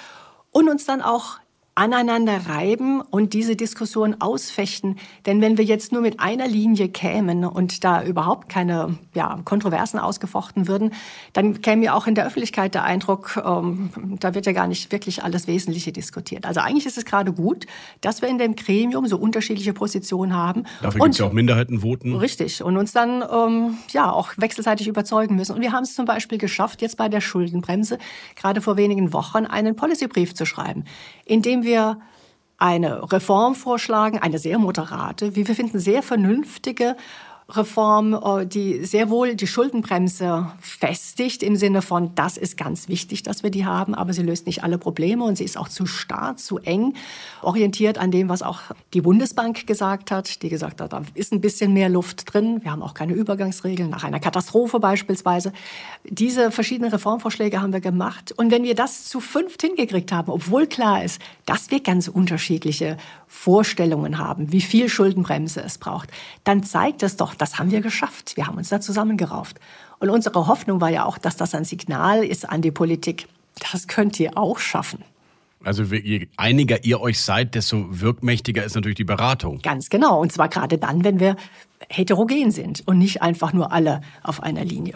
und 0.51 0.69
uns 0.69 0.85
dann 0.85 1.01
auch 1.01 1.39
aneinander 1.75 2.39
reiben 2.47 3.01
und 3.01 3.33
diese 3.33 3.57
Diskussion 3.57 4.15
ausfechten. 4.21 4.97
Denn 5.25 5.41
wenn 5.41 5.57
wir 5.57 5.65
jetzt 5.65 5.91
nur 5.91 6.01
mit 6.01 6.21
einer 6.21 6.47
Linie 6.47 6.87
kämen 6.87 7.43
und 7.43 7.83
da 7.83 8.01
überhaupt 8.01 8.47
keine 8.47 8.97
ja, 9.13 9.39
Kontroversen 9.43 9.99
ausgefochten 9.99 10.69
würden, 10.69 10.93
dann 11.33 11.61
käme 11.61 11.83
ja 11.83 11.93
auch 11.93 12.07
in 12.07 12.15
der 12.15 12.25
Öffentlichkeit 12.25 12.75
der 12.75 12.85
Eindruck, 12.85 13.41
ähm, 13.45 13.89
da 14.21 14.33
wird 14.33 14.45
ja 14.45 14.53
gar 14.53 14.67
nicht 14.67 14.93
wirklich 14.93 15.23
alles 15.23 15.47
Wesentliche 15.47 15.91
diskutiert. 15.91 16.45
Also 16.45 16.61
eigentlich 16.61 16.85
ist 16.85 16.97
es 16.97 17.03
gerade 17.03 17.33
gut, 17.33 17.67
dass 17.99 18.21
wir 18.21 18.29
in 18.29 18.37
dem 18.37 18.55
Gremium 18.55 19.05
so 19.05 19.17
unterschiedliche 19.17 19.73
Positionen 19.73 20.33
haben. 20.33 20.63
Dafür 20.81 21.01
gibt 21.01 21.13
es 21.13 21.19
ja 21.19 21.25
auch 21.25 21.33
Minderheitenvoten. 21.33 22.15
Richtig. 22.15 22.63
Und 22.63 22.77
uns 22.77 22.93
dann 22.93 23.21
ähm, 23.21 23.77
ja 23.91 24.09
auch 24.09 24.31
wechselseitig 24.37 24.87
überzeugen 24.87 25.35
müssen. 25.35 25.53
Und 25.53 25.61
wir 25.61 25.73
haben 25.73 25.83
es 25.83 25.93
zum 25.93 26.05
Beispiel 26.05 26.37
geschafft, 26.37 26.81
jetzt 26.81 26.95
bei 26.95 27.09
der 27.09 27.19
Schuldenbremse 27.19 27.97
gerade 28.37 28.61
vor 28.61 28.77
wenigen 28.77 29.11
Wochen 29.11 29.45
einen 29.45 29.75
Policybrief 29.75 30.33
zu 30.33 30.45
schreiben, 30.45 30.85
in 31.25 31.41
dem 31.41 31.63
wir 31.63 31.99
eine 32.57 33.11
Reform 33.11 33.55
vorschlagen, 33.55 34.19
eine 34.19 34.39
sehr 34.39 34.57
moderate, 34.57 35.35
wie 35.35 35.47
wir 35.47 35.55
finden, 35.55 35.79
sehr 35.79 36.01
vernünftige 36.01 36.95
Reform, 37.49 38.13
äh, 38.13 38.45
die 38.45 38.83
sehr 38.85 39.09
wohl 39.09 39.35
die 39.35 39.45
Schuldenbremse 39.45 40.51
festigt 40.59 41.43
im 41.43 41.55
Sinne 41.55 41.83
von, 41.83 42.15
das 42.15 42.37
ist 42.37 42.57
ganz 42.57 42.89
wichtig, 42.89 43.21
dass 43.21 43.43
wir 43.43 43.51
die 43.51 43.65
haben, 43.65 43.93
aber 43.93 44.13
sie 44.13 44.23
löst 44.23 44.47
nicht 44.47 44.63
alle 44.63 44.79
Probleme 44.79 45.23
und 45.23 45.37
sie 45.37 45.43
ist 45.43 45.57
auch 45.57 45.69
zu 45.69 45.85
starr, 45.85 46.37
zu 46.37 46.57
eng, 46.57 46.95
orientiert 47.43 47.99
an 47.99 48.09
dem, 48.09 48.29
was 48.29 48.41
auch 48.41 48.61
die 48.93 49.01
Bundesbank 49.01 49.67
gesagt 49.67 50.09
hat, 50.09 50.41
die 50.41 50.49
gesagt 50.49 50.81
hat, 50.81 50.93
da 50.93 51.03
ist 51.13 51.33
ein 51.33 51.41
bisschen 51.41 51.73
mehr 51.73 51.89
Luft 51.89 52.33
drin. 52.33 52.61
Wir 52.63 52.71
haben 52.71 52.81
auch 52.81 52.95
keine 52.95 53.13
Übergangsregeln 53.13 53.89
nach 53.89 54.03
einer 54.03 54.19
Katastrophe 54.19 54.79
beispielsweise. 54.79 55.53
Diese 56.03 56.49
verschiedenen 56.49 56.91
Reformvorschläge 56.91 57.61
haben 57.61 57.73
wir 57.73 57.81
gemacht. 57.81 58.33
Und 58.37 58.49
wenn 58.49 58.63
wir 58.63 58.73
das 58.73 59.05
zu 59.05 59.19
fünft 59.19 59.61
hingekriegt 59.61 60.11
haben, 60.11 60.31
obwohl 60.31 60.65
klar 60.65 61.03
ist, 61.03 61.21
dass 61.45 61.69
wir 61.69 61.81
ganz 61.81 62.07
unterschiedliche 62.07 62.97
Vorstellungen 63.27 64.17
haben, 64.17 64.51
wie 64.51 64.61
viel 64.61 64.89
Schuldenbremse 64.89 65.61
es 65.61 65.77
braucht, 65.77 66.09
dann 66.43 66.63
zeigt 66.63 67.03
es 67.03 67.17
doch, 67.17 67.34
das 67.37 67.59
haben 67.59 67.71
wir 67.71 67.81
geschafft. 67.81 68.37
Wir 68.37 68.47
haben 68.47 68.57
uns 68.57 68.69
da 68.69 68.81
zusammengerauft. 68.81 69.59
Und 69.99 70.09
unsere 70.09 70.47
Hoffnung 70.47 70.81
war 70.81 70.89
ja 70.89 71.05
auch, 71.05 71.17
dass 71.17 71.37
das 71.37 71.55
ein 71.55 71.65
Signal 71.65 72.23
ist 72.23 72.47
an 72.47 72.61
die 72.61 72.71
Politik. 72.71 73.27
Das 73.71 73.87
könnt 73.87 74.19
ihr 74.19 74.37
auch 74.37 74.59
schaffen. 74.59 75.03
Also 75.63 75.83
je 75.83 76.27
einiger 76.37 76.83
ihr 76.83 77.01
euch 77.01 77.19
seid, 77.19 77.55
desto 77.55 77.99
wirkmächtiger 78.01 78.63
ist 78.63 78.75
natürlich 78.75 78.97
die 78.97 79.03
Beratung. 79.03 79.59
Ganz 79.63 79.89
genau. 79.89 80.21
Und 80.21 80.31
zwar 80.31 80.47
gerade 80.47 80.77
dann, 80.77 81.03
wenn 81.03 81.19
wir 81.19 81.37
heterogen 81.89 82.51
sind 82.51 82.87
und 82.87 82.99
nicht 82.99 83.21
einfach 83.21 83.51
nur 83.51 83.71
alle 83.71 84.01
auf 84.21 84.43
einer 84.43 84.63
Linie. 84.63 84.95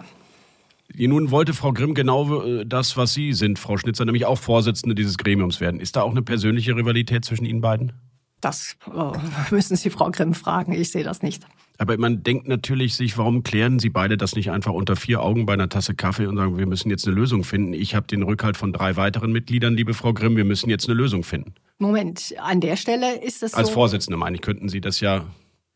Nun 0.96 1.32
wollte 1.32 1.54
Frau 1.54 1.72
Grimm 1.72 1.94
genau 1.94 2.44
äh, 2.44 2.66
das, 2.66 2.98
was 2.98 3.14
Sie 3.14 3.34
sind, 3.34 3.60
Frau 3.60 3.78
Schnitzer, 3.78 4.06
nämlich 4.06 4.26
auch 4.26 4.38
Vorsitzende 4.38 4.96
dieses 4.96 5.18
Gremiums 5.18 5.60
werden. 5.60 5.80
Ist 5.80 5.96
da 5.96 6.02
auch 6.02 6.12
eine 6.12 6.22
persönliche 6.22 6.76
Rivalität 6.76 7.26
zwischen 7.26 7.46
Ihnen 7.46 7.62
beiden? 7.62 7.94
Das 8.42 8.76
äh, 8.88 9.52
müssen 9.52 9.76
Sie 9.76 9.90
Frau 9.90 10.10
Grimm 10.12 10.34
fragen. 10.34 10.74
Ich 10.74 10.92
sehe 10.92 11.04
das 11.04 11.22
nicht. 11.22 11.46
Aber 11.80 11.98
man 11.98 12.24
denkt 12.24 12.48
natürlich 12.50 12.96
sich, 12.96 13.18
warum 13.18 13.42
klären 13.42 13.80
Sie 13.80 13.90
beide 13.90 14.18
das 14.18 14.36
nicht 14.36 14.52
einfach 14.52 14.74
unter 14.74 14.98
vier 14.98 15.24
Augen 15.24 15.46
bei 15.46 15.54
einer 15.54 15.70
Tasse 15.70 15.96
Kaffee 15.96 16.28
und 16.28 16.36
sagen, 16.36 16.58
wir 16.58 16.66
müssen 16.66 16.90
jetzt 16.90 17.08
eine 17.08 17.16
Lösung 17.16 17.46
finden. 17.46 17.72
Ich 17.72 17.96
habe 17.96 18.06
den 18.06 18.22
Rückhalt 18.22 18.58
von 18.58 18.74
drei 18.74 18.98
weiteren 18.98 19.32
Mitgliedern, 19.32 19.76
liebe 19.76 19.94
Frau 19.94 20.14
Grimm, 20.14 20.36
wir 20.36 20.44
müssen 20.44 20.70
jetzt 20.70 20.90
eine 20.90 20.96
Lösung 20.96 21.24
finden. 21.24 21.56
Moment, 21.78 22.36
an 22.38 22.60
der 22.60 22.76
Stelle 22.76 23.24
ist 23.24 23.44
es 23.44 23.54
so. 23.54 23.58
Als 23.58 23.70
Vorsitzende 23.70 24.18
meine 24.18 24.36
ich, 24.36 24.42
könnten 24.42 24.68
Sie 24.68 24.82
das 24.82 25.00
ja 25.00 25.26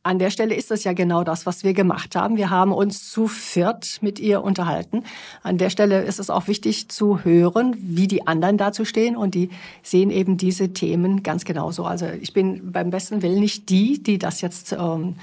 an 0.05 0.19
der 0.19 0.31
Stelle 0.31 0.53
ist 0.53 0.69
das 0.69 0.83
ja 0.83 0.91
genau 0.91 1.23
das, 1.23 1.45
was 1.45 1.63
wir 1.63 1.73
gemacht 1.73 2.17
haben. 2.17 2.35
Wir 2.35 2.49
haben 2.49 2.73
uns 2.73 3.09
zu 3.09 3.29
viert 3.29 3.99
mit 4.01 4.19
ihr 4.19 4.43
unterhalten. 4.43 5.05
An 5.43 5.57
der 5.57 5.69
Stelle 5.69 6.03
ist 6.03 6.19
es 6.19 6.29
auch 6.29 6.49
wichtig 6.49 6.89
zu 6.89 7.23
hören, 7.23 7.73
wie 7.79 8.09
die 8.09 8.27
anderen 8.27 8.57
dazu 8.57 8.83
stehen 8.83 9.15
und 9.15 9.33
die 9.33 9.49
sehen 9.81 10.11
eben 10.11 10.35
diese 10.35 10.73
Themen 10.73 11.23
ganz 11.23 11.45
genauso. 11.45 11.85
Also 11.85 12.07
ich 12.19 12.33
bin 12.33 12.73
beim 12.73 12.89
besten 12.89 13.21
Willen 13.21 13.39
nicht 13.39 13.69
die, 13.69 14.03
die 14.03 14.17
das 14.17 14.41
jetzt 14.41 14.73
ähm, 14.73 15.15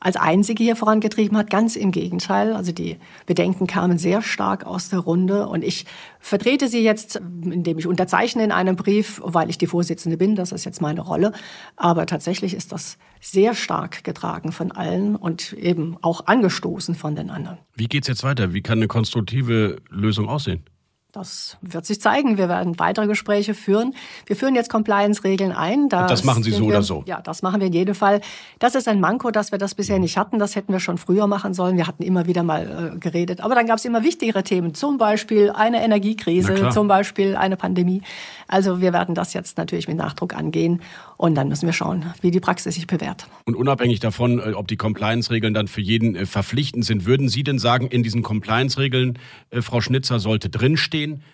als 0.00 0.16
einzige 0.16 0.62
hier 0.62 0.76
vorangetrieben 0.76 1.36
hat. 1.36 1.50
Ganz 1.50 1.76
im 1.76 1.92
Gegenteil. 1.92 2.52
Also 2.52 2.72
die 2.72 2.98
Bedenken 3.26 3.66
kamen 3.66 3.98
sehr 3.98 4.22
stark 4.22 4.64
aus 4.64 4.88
der 4.88 5.00
Runde. 5.00 5.48
Und 5.48 5.64
ich 5.64 5.86
vertrete 6.20 6.68
sie 6.68 6.82
jetzt, 6.82 7.16
indem 7.16 7.78
ich 7.78 7.86
unterzeichne 7.86 8.44
in 8.44 8.52
einem 8.52 8.76
Brief, 8.76 9.20
weil 9.24 9.50
ich 9.50 9.58
die 9.58 9.66
Vorsitzende 9.66 10.16
bin. 10.16 10.36
Das 10.36 10.52
ist 10.52 10.64
jetzt 10.64 10.80
meine 10.80 11.00
Rolle. 11.00 11.32
Aber 11.76 12.06
tatsächlich 12.06 12.54
ist 12.54 12.72
das 12.72 12.98
sehr 13.20 13.54
stark 13.54 14.04
getragen 14.04 14.52
von 14.52 14.72
allen 14.72 15.16
und 15.16 15.52
eben 15.54 15.96
auch 16.02 16.26
angestoßen 16.26 16.94
von 16.94 17.16
den 17.16 17.30
anderen. 17.30 17.58
Wie 17.74 17.88
geht 17.88 18.04
es 18.04 18.08
jetzt 18.08 18.22
weiter? 18.22 18.52
Wie 18.52 18.62
kann 18.62 18.78
eine 18.78 18.88
konstruktive 18.88 19.78
Lösung 19.90 20.28
aussehen? 20.28 20.64
Das 21.12 21.56
wird 21.62 21.86
sich 21.86 22.02
zeigen. 22.02 22.36
Wir 22.36 22.50
werden 22.50 22.78
weitere 22.78 23.06
Gespräche 23.06 23.54
führen. 23.54 23.94
Wir 24.26 24.36
führen 24.36 24.54
jetzt 24.54 24.68
Compliance-Regeln 24.68 25.52
ein. 25.52 25.88
Das, 25.88 26.10
das 26.10 26.24
machen 26.24 26.42
Sie 26.42 26.50
so 26.50 26.60
wir, 26.60 26.68
oder 26.68 26.82
so? 26.82 27.02
Ja, 27.06 27.22
das 27.22 27.40
machen 27.40 27.60
wir 27.60 27.68
in 27.68 27.72
jedem 27.72 27.94
Fall. 27.94 28.20
Das 28.58 28.74
ist 28.74 28.86
ein 28.88 29.00
Manko, 29.00 29.30
dass 29.30 29.50
wir 29.50 29.58
das 29.58 29.74
bisher 29.74 29.98
nicht 29.98 30.18
hatten. 30.18 30.38
Das 30.38 30.54
hätten 30.54 30.70
wir 30.70 30.80
schon 30.80 30.98
früher 30.98 31.26
machen 31.26 31.54
sollen. 31.54 31.78
Wir 31.78 31.86
hatten 31.86 32.02
immer 32.02 32.26
wieder 32.26 32.42
mal 32.42 32.92
äh, 32.94 32.98
geredet. 32.98 33.40
Aber 33.40 33.54
dann 33.54 33.66
gab 33.66 33.78
es 33.78 33.86
immer 33.86 34.02
wichtigere 34.02 34.42
Themen. 34.42 34.74
Zum 34.74 34.98
Beispiel 34.98 35.50
eine 35.50 35.82
Energiekrise, 35.82 36.68
zum 36.68 36.88
Beispiel 36.88 37.36
eine 37.36 37.56
Pandemie. 37.56 38.02
Also 38.46 38.82
wir 38.82 38.92
werden 38.92 39.14
das 39.14 39.32
jetzt 39.32 39.56
natürlich 39.56 39.88
mit 39.88 39.96
Nachdruck 39.96 40.34
angehen. 40.34 40.82
Und 41.18 41.34
dann 41.34 41.48
müssen 41.48 41.66
wir 41.66 41.72
schauen, 41.72 42.06
wie 42.22 42.30
die 42.30 42.38
Praxis 42.38 42.76
sich 42.76 42.86
bewährt. 42.86 43.26
Und 43.44 43.56
unabhängig 43.56 43.98
davon, 43.98 44.38
äh, 44.38 44.52
ob 44.52 44.68
die 44.68 44.76
Compliance-Regeln 44.76 45.52
dann 45.52 45.66
für 45.66 45.80
jeden 45.80 46.14
äh, 46.14 46.26
verpflichtend 46.26 46.84
sind, 46.84 47.06
würden 47.06 47.28
Sie 47.28 47.42
denn 47.42 47.58
sagen, 47.58 47.88
in 47.88 48.04
diesen 48.04 48.22
Compliance-Regeln, 48.22 49.18
äh, 49.50 49.60
Frau 49.60 49.80
Schnitzer, 49.80 50.20
sollte 50.20 50.48
drinstehen, 50.48 51.24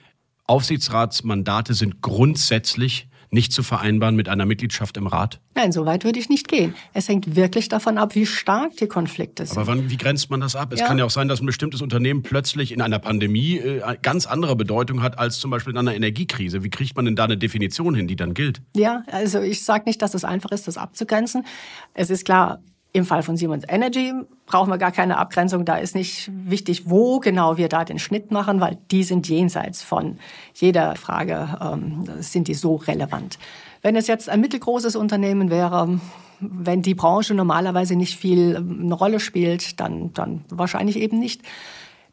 Aufsichtsratsmandate 0.47 1.75
sind 1.75 2.01
grundsätzlich 2.01 3.09
nicht 3.35 3.53
zu 3.53 3.63
vereinbaren 3.63 4.17
mit 4.17 4.29
einer 4.29 4.47
Mitgliedschaft 4.47 4.97
im 4.97 5.07
Rat? 5.07 5.41
Nein, 5.55 5.73
so 5.73 5.85
weit 5.85 6.05
würde 6.05 6.19
ich 6.19 6.29
nicht 6.29 6.49
gehen. 6.49 6.75
Es 6.95 7.09
hängt 7.09 7.37
wirklich 7.37 7.69
davon 7.69 7.99
ab, 7.99 8.15
wie 8.15 8.25
stark 8.25 8.77
die 8.79 8.87
Konflikte 8.87 9.45
sind. 9.45 9.59
Aber 9.59 9.67
wann, 9.67 9.91
wie 9.91 9.97
grenzt 9.97 10.31
man 10.31 10.41
das 10.41 10.57
ab? 10.57 10.73
Es 10.73 10.81
ja. 10.81 10.87
kann 10.87 10.99
ja 10.99 11.05
auch 11.05 11.11
sein, 11.11 11.29
dass 11.29 11.41
ein 11.41 11.47
bestimmtes 11.47 11.83
Unternehmen 11.83 12.23
plötzlich 12.23 12.73
in 12.73 12.81
einer 12.81 12.99
Pandemie 12.99 13.59
äh, 13.59 13.97
ganz 14.01 14.27
andere 14.27 14.57
Bedeutung 14.57 15.03
hat 15.03 15.19
als 15.19 15.39
zum 15.39 15.51
Beispiel 15.51 15.73
in 15.73 15.79
einer 15.79 15.95
Energiekrise. 15.95 16.65
Wie 16.65 16.71
kriegt 16.71 16.97
man 16.97 17.05
denn 17.05 17.17
da 17.17 17.25
eine 17.25 17.37
Definition 17.37 17.95
hin, 17.95 18.09
die 18.09 18.17
dann 18.17 18.33
gilt? 18.33 18.63
Ja, 18.75 19.03
also 19.11 19.43
ich 19.43 19.65
sage 19.65 19.85
nicht, 19.87 20.01
dass 20.01 20.15
es 20.15 20.25
einfach 20.25 20.51
ist, 20.51 20.67
das 20.67 20.79
abzugrenzen. 20.79 21.45
Es 21.93 22.11
ist 22.11 22.25
klar, 22.25 22.61
im 22.95 23.05
Fall 23.05 23.25
von 23.25 23.37
Siemens 23.37 23.65
Energy 23.69 24.13
brauchen 24.47 24.71
wir 24.71 24.79
gar 24.79 24.93
keine 24.93 25.19
Abgrenzung. 25.19 25.65
Da 25.65 25.77
ist 25.77 25.97
nicht 25.97 26.31
wichtig, 26.33 26.89
wo 26.89 27.19
genau 27.19 27.57
wir 27.57 27.69
da 27.69 27.85
den 27.85 27.99
Schnitt 27.99 28.31
machen, 28.31 28.61
weil 28.61 28.79
die 28.93 29.03
sind 29.03 29.29
jenseits 29.29 29.83
von 29.83 30.19
jeder 30.55 30.95
Frage, 30.95 31.59
ähm, 31.61 32.05
sind 32.21 32.47
die 32.47 32.55
so 32.55 32.77
relevant. 32.77 33.41
Wenn 33.83 33.97
es 33.97 34.07
jetzt 34.07 34.29
ein 34.29 34.41
mittelgroßes 34.41 34.95
Unternehmen 34.95 35.51
wäre, 35.51 35.99
wenn 36.39 36.83
die 36.83 36.95
Branche 36.95 37.35
normalerweise 37.35 37.97
nicht 37.97 38.17
viel 38.17 38.55
ähm, 38.55 38.83
eine 38.85 38.95
Rolle 38.95 39.19
spielt, 39.19 39.81
dann, 39.81 40.13
dann 40.13 40.45
wahrscheinlich 40.49 40.97
eben 40.97 41.19
nicht. 41.19 41.43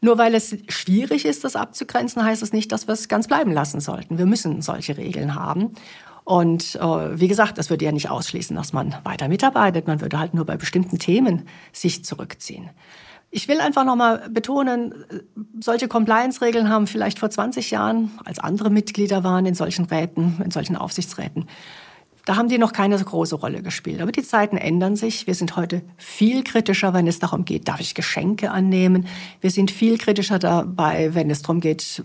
Nur 0.02 0.18
weil 0.18 0.34
es 0.34 0.56
schwierig 0.68 1.26
ist, 1.26 1.44
das 1.44 1.56
abzugrenzen, 1.56 2.24
heißt 2.24 2.42
es 2.42 2.54
nicht, 2.54 2.72
dass 2.72 2.88
wir 2.88 2.94
es 2.94 3.08
ganz 3.08 3.28
bleiben 3.28 3.52
lassen 3.52 3.80
sollten. 3.80 4.18
Wir 4.18 4.26
müssen 4.26 4.62
solche 4.62 4.98
Regeln 4.98 5.36
haben. 5.36 5.74
Und 6.24 6.76
äh, 6.76 7.20
wie 7.20 7.28
gesagt, 7.28 7.58
das 7.58 7.70
würde 7.70 7.86
ja 7.86 7.92
nicht 7.92 8.10
ausschließen, 8.10 8.56
dass 8.56 8.74
man 8.74 8.96
weiter 9.04 9.28
mitarbeitet. 9.28 9.88
Man 9.88 10.02
würde 10.02 10.20
halt 10.20 10.34
nur 10.34 10.46
bei 10.46 10.58
bestimmten 10.58 10.98
Themen 10.98 11.48
sich 11.72 12.04
zurückziehen. 12.04 12.70
Ich 13.30 13.48
will 13.48 13.62
einfach 13.62 13.86
nochmal 13.86 14.30
betonen, 14.30 14.94
solche 15.62 15.88
Compliance-Regeln 15.88 16.68
haben 16.68 16.86
vielleicht 16.86 17.18
vor 17.18 17.30
20 17.30 17.72
Jahren, 17.72 18.12
als 18.26 18.40
andere 18.40 18.70
Mitglieder 18.70 19.24
waren 19.24 19.46
in 19.46 19.56
solchen 19.56 19.86
Räten, 19.86 20.42
in 20.44 20.52
solchen 20.52 20.76
Aufsichtsräten, 20.76 21.48
da 22.26 22.36
haben 22.36 22.50
die 22.50 22.58
noch 22.58 22.74
keine 22.74 22.98
so 22.98 23.06
große 23.06 23.36
Rolle 23.36 23.62
gespielt. 23.62 24.02
Aber 24.02 24.12
die 24.12 24.24
Zeiten 24.24 24.58
ändern 24.58 24.96
sich. 24.96 25.28
Wir 25.28 25.36
sind 25.36 25.56
heute 25.56 25.82
viel 25.98 26.44
kritischer, 26.44 26.94
wenn 26.94 27.08
es 27.08 27.20
darum 27.20 27.46
geht, 27.46 27.68
darf 27.68 27.80
ich 27.80 27.96
Geschenke 27.96 28.52
annehmen. 28.52 29.08
Wir 29.42 29.50
sind 29.50 29.72
viel 29.72 29.98
kritischer 29.98 30.40
dabei, 30.40 31.14
wenn 31.14 31.30
es 31.30 31.42
darum 31.42 31.60
geht, 31.60 32.04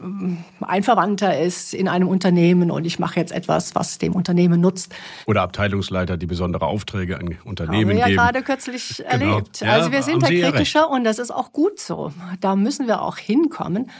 ein 0.60 0.82
Verwandter 0.82 1.38
ist 1.38 1.74
in 1.74 1.88
einem 1.88 2.08
Unternehmen 2.08 2.70
und 2.70 2.86
ich 2.86 2.98
mache 2.98 3.20
jetzt 3.20 3.32
etwas, 3.32 3.74
was 3.74 3.98
dem 3.98 4.14
Unternehmen 4.14 4.60
nutzt. 4.60 4.94
Oder 5.26 5.42
Abteilungsleiter, 5.42 6.16
die 6.16 6.26
besondere 6.26 6.66
Aufträge 6.66 7.18
an 7.18 7.36
Unternehmen 7.44 7.76
haben 7.76 7.88
wir 7.88 7.96
ja 7.96 8.06
geben. 8.06 8.16
gerade 8.16 8.42
kürzlich 8.42 8.96
genau. 8.96 9.10
erlebt. 9.10 9.60
Ja, 9.60 9.72
also 9.72 9.92
wir 9.92 10.02
sind 10.02 10.22
da 10.22 10.28
kritischer 10.28 10.90
und 10.90 11.04
das 11.04 11.18
ist 11.18 11.30
auch 11.30 11.52
gut 11.52 11.78
so. 11.78 12.12
Da 12.40 12.56
müssen 12.56 12.86
wir 12.86 13.02
auch 13.02 13.18
hinkommen. 13.18 13.90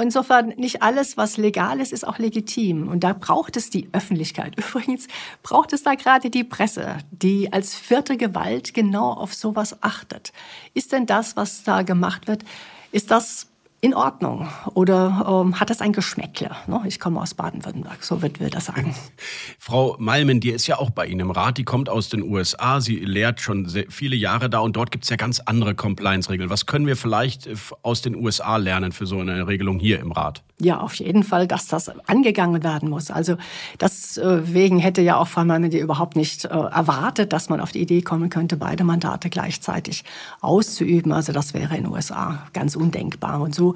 Insofern 0.00 0.48
nicht 0.56 0.82
alles, 0.82 1.16
was 1.16 1.36
legal 1.36 1.80
ist, 1.80 1.92
ist 1.92 2.06
auch 2.06 2.18
legitim. 2.18 2.88
Und 2.88 3.04
da 3.04 3.12
braucht 3.12 3.56
es 3.56 3.68
die 3.68 3.88
Öffentlichkeit. 3.92 4.56
Übrigens 4.58 5.06
braucht 5.42 5.72
es 5.72 5.82
da 5.82 5.94
gerade 5.94 6.30
die 6.30 6.44
Presse, 6.44 6.98
die 7.10 7.52
als 7.52 7.74
vierte 7.74 8.16
Gewalt 8.16 8.72
genau 8.72 9.12
auf 9.12 9.34
sowas 9.34 9.82
achtet. 9.82 10.32
Ist 10.72 10.92
denn 10.92 11.06
das, 11.06 11.36
was 11.36 11.62
da 11.64 11.82
gemacht 11.82 12.26
wird, 12.26 12.44
ist 12.90 13.10
das 13.10 13.48
in 13.84 13.94
Ordnung 13.94 14.48
oder 14.74 15.42
ähm, 15.44 15.58
hat 15.58 15.68
das 15.68 15.80
ein 15.80 15.92
Geschmäckle? 15.92 16.52
Ne? 16.68 16.80
Ich 16.86 17.00
komme 17.00 17.20
aus 17.20 17.34
Baden-Württemberg, 17.34 18.04
so 18.04 18.22
wird 18.22 18.38
wir 18.38 18.48
das 18.48 18.66
sagen. 18.66 18.94
Frau 19.58 19.96
Malmen, 19.98 20.38
die 20.38 20.50
ist 20.50 20.68
ja 20.68 20.78
auch 20.78 20.90
bei 20.90 21.04
Ihnen 21.06 21.18
im 21.18 21.30
Rat, 21.32 21.58
die 21.58 21.64
kommt 21.64 21.88
aus 21.88 22.08
den 22.08 22.22
USA, 22.22 22.80
sie 22.80 22.94
lehrt 22.94 23.40
schon 23.40 23.68
viele 23.88 24.14
Jahre 24.14 24.48
da 24.48 24.60
und 24.60 24.76
dort 24.76 24.92
gibt 24.92 25.02
es 25.02 25.10
ja 25.10 25.16
ganz 25.16 25.40
andere 25.40 25.74
Compliance-Regeln. 25.74 26.48
Was 26.48 26.66
können 26.66 26.86
wir 26.86 26.96
vielleicht 26.96 27.48
äh, 27.48 27.56
aus 27.82 28.02
den 28.02 28.14
USA 28.14 28.56
lernen 28.56 28.92
für 28.92 29.04
so 29.04 29.18
eine 29.18 29.48
Regelung 29.48 29.80
hier 29.80 29.98
im 29.98 30.12
Rat? 30.12 30.44
Ja, 30.60 30.78
auf 30.78 30.94
jeden 30.94 31.24
Fall, 31.24 31.48
dass 31.48 31.66
das 31.66 31.90
angegangen 32.06 32.62
werden 32.62 32.88
muss. 32.88 33.10
Also 33.10 33.36
deswegen 33.80 34.78
hätte 34.78 35.02
ja 35.02 35.16
auch 35.16 35.26
Frau 35.26 35.44
Malmen 35.44 35.72
die 35.72 35.80
überhaupt 35.80 36.14
nicht 36.14 36.44
äh, 36.44 36.48
erwartet, 36.50 37.32
dass 37.32 37.48
man 37.48 37.58
auf 37.58 37.72
die 37.72 37.80
Idee 37.80 38.02
kommen 38.02 38.30
könnte, 38.30 38.56
beide 38.56 38.84
Mandate 38.84 39.28
gleichzeitig 39.28 40.04
auszuüben. 40.40 41.10
Also 41.10 41.32
das 41.32 41.52
wäre 41.52 41.76
in 41.76 41.84
den 41.84 41.92
USA 41.92 42.46
ganz 42.52 42.76
undenkbar. 42.76 43.40
Und 43.40 43.56
so 43.56 43.71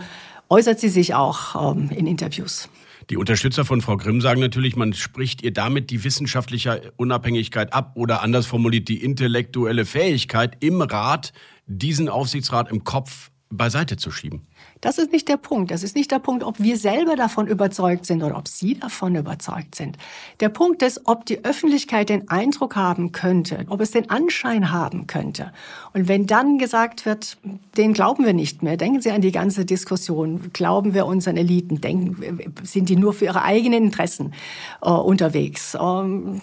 äußert 0.49 0.81
sie 0.81 0.89
sich 0.89 1.15
auch 1.15 1.75
ähm, 1.75 1.91
in 1.91 2.07
Interviews. 2.07 2.69
Die 3.11 3.17
Unterstützer 3.17 3.65
von 3.65 3.83
Frau 3.83 3.97
Grimm 3.97 4.21
sagen 4.21 4.41
natürlich, 4.41 4.75
man 4.75 4.93
spricht 4.93 5.43
ihr 5.43 5.53
damit 5.53 5.91
die 5.91 6.03
wissenschaftliche 6.03 6.93
Unabhängigkeit 6.97 7.73
ab 7.73 7.93
oder 7.95 8.23
anders 8.23 8.47
formuliert 8.47 8.89
die 8.89 9.03
intellektuelle 9.03 9.85
Fähigkeit 9.85 10.57
im 10.59 10.83
Rat, 10.83 11.33
diesen 11.67 12.09
Aufsichtsrat 12.09 12.71
im 12.71 12.83
Kopf 12.83 13.31
beiseite 13.51 13.97
zu 13.97 14.11
schieben. 14.11 14.47
Das 14.81 14.99
ist 14.99 15.13
nicht 15.13 15.29
der 15.29 15.37
Punkt. 15.37 15.71
Das 15.71 15.83
ist 15.83 15.95
nicht 15.95 16.11
der 16.11 16.19
Punkt, 16.19 16.43
ob 16.43 16.61
wir 16.61 16.77
selber 16.77 17.17
davon 17.17 17.47
überzeugt 17.47 18.05
sind 18.05 18.23
oder 18.23 18.37
ob 18.37 18.49
Sie 18.49 18.75
davon 18.75 19.15
überzeugt 19.15 19.75
sind. 19.75 19.97
Der 20.41 20.49
Punkt 20.49 20.83
ist, 20.83 21.03
ob 21.05 21.25
die 21.27 21.45
Öffentlichkeit 21.45 22.09
den 22.09 22.29
Eindruck 22.29 22.77
haben 22.77 23.13
könnte, 23.13 23.65
ob 23.69 23.81
es 23.81 23.93
den 23.93 24.11
Anschein 24.11 24.73
haben 24.73 25.07
könnte. 25.07 25.53
Und 25.93 26.09
wenn 26.09 26.27
dann 26.27 26.59
gesagt 26.59 27.07
wird, 27.07 27.39
den 27.77 27.93
glauben 27.93 28.25
wir 28.25 28.35
nicht 28.35 28.63
mehr, 28.63 28.77
denken 28.77 29.01
Sie 29.01 29.13
an 29.13 29.21
die 29.21 29.33
ganze 29.33 29.65
Diskussion, 29.65 30.51
glauben 30.53 30.93
wir 30.93 31.07
unseren 31.07 31.37
Eliten, 31.37 31.81
denken, 31.81 32.53
sind 32.65 32.89
die 32.89 32.97
nur 32.97 33.13
für 33.13 33.27
ihre 33.27 33.43
eigenen 33.43 33.85
Interessen 33.85 34.35
äh, 34.83 34.91
unterwegs? 34.91 35.77
Ähm, 35.81 36.41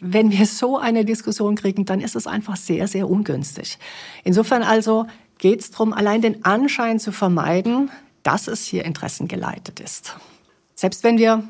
wenn 0.00 0.30
wir 0.30 0.46
so 0.46 0.78
eine 0.78 1.04
Diskussion 1.04 1.56
kriegen, 1.56 1.84
dann 1.84 2.00
ist 2.00 2.16
es 2.16 2.26
einfach 2.26 2.56
sehr, 2.56 2.86
sehr 2.86 3.08
ungünstig. 3.08 3.78
Insofern 4.24 4.62
also 4.62 5.06
geht 5.38 5.60
es 5.60 5.70
darum, 5.70 5.92
allein 5.92 6.20
den 6.20 6.44
Anschein 6.44 6.98
zu 6.98 7.12
vermeiden, 7.12 7.90
dass 8.22 8.48
es 8.48 8.64
hier 8.64 8.84
interessengeleitet 8.84 9.80
ist. 9.80 10.16
Selbst 10.74 11.04
wenn 11.04 11.18
wir 11.18 11.42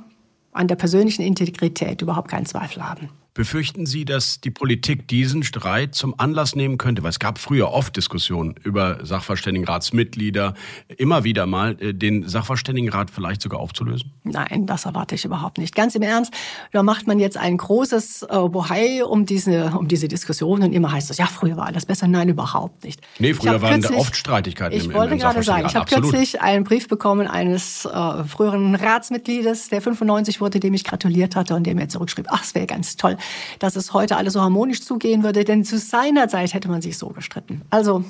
an 0.52 0.68
der 0.68 0.76
persönlichen 0.76 1.22
Integrität 1.22 2.02
überhaupt 2.02 2.30
keinen 2.30 2.46
Zweifel 2.46 2.88
haben. 2.88 3.10
Befürchten 3.38 3.86
Sie, 3.86 4.04
dass 4.04 4.40
die 4.40 4.50
Politik 4.50 5.06
diesen 5.06 5.44
Streit 5.44 5.94
zum 5.94 6.12
Anlass 6.18 6.56
nehmen 6.56 6.76
könnte? 6.76 7.04
Weil 7.04 7.10
es 7.10 7.20
gab 7.20 7.38
früher 7.38 7.70
oft 7.70 7.96
Diskussionen 7.96 8.56
über 8.64 8.98
Sachverständigenratsmitglieder, 9.06 10.54
immer 10.96 11.22
wieder 11.22 11.46
mal 11.46 11.80
äh, 11.80 11.94
den 11.94 12.28
Sachverständigenrat 12.28 13.12
vielleicht 13.12 13.40
sogar 13.40 13.60
aufzulösen? 13.60 14.10
Nein, 14.24 14.66
das 14.66 14.86
erwarte 14.86 15.14
ich 15.14 15.24
überhaupt 15.24 15.58
nicht. 15.58 15.76
Ganz 15.76 15.94
im 15.94 16.02
Ernst, 16.02 16.34
da 16.72 16.82
macht 16.82 17.06
man 17.06 17.20
jetzt 17.20 17.36
ein 17.36 17.58
großes 17.58 18.24
äh, 18.24 18.26
Bohai 18.48 19.04
um 19.04 19.24
diese, 19.24 19.66
um 19.78 19.86
diese 19.86 20.08
Diskussion 20.08 20.64
und 20.64 20.72
immer 20.72 20.90
heißt 20.90 21.08
es, 21.08 21.18
ja, 21.18 21.26
früher 21.26 21.56
war 21.56 21.66
alles 21.66 21.86
besser. 21.86 22.08
Nein, 22.08 22.30
überhaupt 22.30 22.82
nicht. 22.82 23.00
Nee, 23.20 23.34
früher 23.34 23.62
waren 23.62 23.82
kürzlich, 23.82 24.00
oft 24.00 24.16
Streitigkeiten 24.16 24.76
ich 24.76 24.86
im, 24.86 24.94
wollte 24.94 25.12
im 25.12 25.20
gerade 25.20 25.44
sagen, 25.44 25.64
ich 25.64 25.76
habe 25.76 25.86
kürzlich 25.86 26.40
einen 26.40 26.64
Brief 26.64 26.88
bekommen 26.88 27.28
eines 27.28 27.84
äh, 27.84 28.24
früheren 28.24 28.74
Ratsmitgliedes, 28.74 29.68
der 29.68 29.80
95 29.80 30.40
wurde, 30.40 30.58
dem 30.58 30.74
ich 30.74 30.82
gratuliert 30.82 31.36
hatte 31.36 31.54
und 31.54 31.68
der 31.68 31.76
mir 31.76 31.86
zurückschrieb, 31.86 32.26
ach, 32.30 32.42
es 32.42 32.56
wäre 32.56 32.66
ganz 32.66 32.96
toll, 32.96 33.16
dass 33.58 33.76
es 33.76 33.92
heute 33.92 34.16
alles 34.16 34.34
so 34.34 34.40
harmonisch 34.40 34.82
zugehen 34.82 35.22
würde, 35.22 35.44
denn 35.44 35.64
zu 35.64 35.78
seiner 35.78 36.28
Zeit 36.28 36.54
hätte 36.54 36.68
man 36.68 36.82
sich 36.82 36.98
so 36.98 37.08
gestritten. 37.08 37.62
Also 37.70 38.04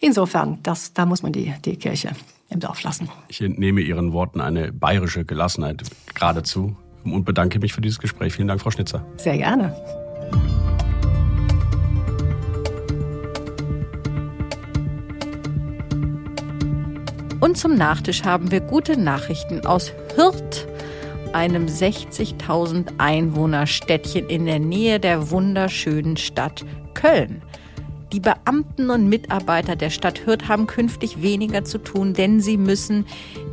insofern, 0.00 0.58
das, 0.62 0.92
da 0.92 1.06
muss 1.06 1.22
man 1.22 1.32
die, 1.32 1.54
die 1.64 1.76
Kirche 1.76 2.12
im 2.50 2.60
Dorf 2.60 2.82
lassen. 2.82 3.08
Ich 3.28 3.40
entnehme 3.40 3.80
Ihren 3.80 4.12
Worten 4.12 4.40
eine 4.40 4.72
bayerische 4.72 5.24
Gelassenheit 5.24 5.82
geradezu 6.14 6.76
und 7.04 7.24
bedanke 7.24 7.58
mich 7.58 7.72
für 7.72 7.80
dieses 7.80 7.98
Gespräch. 7.98 8.34
Vielen 8.34 8.48
Dank, 8.48 8.60
Frau 8.60 8.70
Schnitzer. 8.70 9.04
Sehr 9.16 9.38
gerne. 9.38 9.74
Und 17.40 17.58
zum 17.58 17.74
Nachtisch 17.74 18.24
haben 18.24 18.50
wir 18.50 18.60
gute 18.60 18.98
Nachrichten 18.98 19.66
aus 19.66 19.92
Hürth 20.16 20.66
einem 21.34 21.66
60.000 21.66 22.98
Einwohnerstädtchen 22.98 24.28
in 24.28 24.46
der 24.46 24.60
Nähe 24.60 25.00
der 25.00 25.30
wunderschönen 25.30 26.16
Stadt 26.16 26.64
Köln. 26.94 27.42
Die 28.12 28.20
Beamten 28.20 28.90
und 28.90 29.08
Mitarbeiter 29.08 29.76
der 29.76 29.90
Stadt 29.90 30.26
Hürth 30.26 30.48
haben 30.48 30.66
künftig 30.66 31.22
weniger 31.22 31.64
zu 31.64 31.78
tun, 31.78 32.14
denn 32.14 32.40
sie 32.40 32.56
müssen 32.56 33.06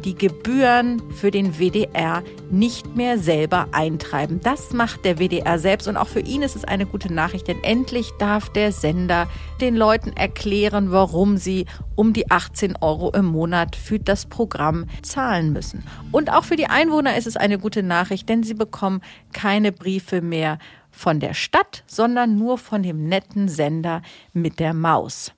die 0.05 0.15
Gebühren 0.15 1.01
für 1.13 1.31
den 1.31 1.59
WDR 1.59 2.23
nicht 2.51 2.95
mehr 2.95 3.17
selber 3.17 3.67
eintreiben. 3.71 4.39
Das 4.41 4.73
macht 4.73 5.05
der 5.05 5.17
WDR 5.17 5.57
selbst 5.57 5.87
und 5.87 5.97
auch 5.97 6.07
für 6.07 6.19
ihn 6.19 6.41
ist 6.41 6.55
es 6.55 6.63
eine 6.63 6.85
gute 6.85 7.11
Nachricht, 7.11 7.47
denn 7.47 7.63
endlich 7.63 8.11
darf 8.19 8.49
der 8.49 8.71
Sender 8.71 9.27
den 9.61 9.75
Leuten 9.75 10.11
erklären, 10.13 10.91
warum 10.91 11.37
sie 11.37 11.65
um 11.95 12.13
die 12.13 12.29
18 12.29 12.77
Euro 12.81 13.11
im 13.11 13.25
Monat 13.25 13.75
für 13.75 13.99
das 13.99 14.25
Programm 14.25 14.85
zahlen 15.01 15.53
müssen. 15.53 15.83
Und 16.11 16.31
auch 16.31 16.43
für 16.43 16.55
die 16.55 16.67
Einwohner 16.67 17.15
ist 17.15 17.27
es 17.27 17.37
eine 17.37 17.57
gute 17.57 17.83
Nachricht, 17.83 18.27
denn 18.27 18.43
sie 18.43 18.53
bekommen 18.53 19.01
keine 19.33 19.71
Briefe 19.71 20.21
mehr 20.21 20.57
von 20.91 21.19
der 21.19 21.33
Stadt, 21.33 21.83
sondern 21.87 22.37
nur 22.37 22.57
von 22.57 22.83
dem 22.83 23.07
netten 23.07 23.47
Sender 23.47 24.01
mit 24.33 24.59
der 24.59 24.73
Maus. 24.73 25.31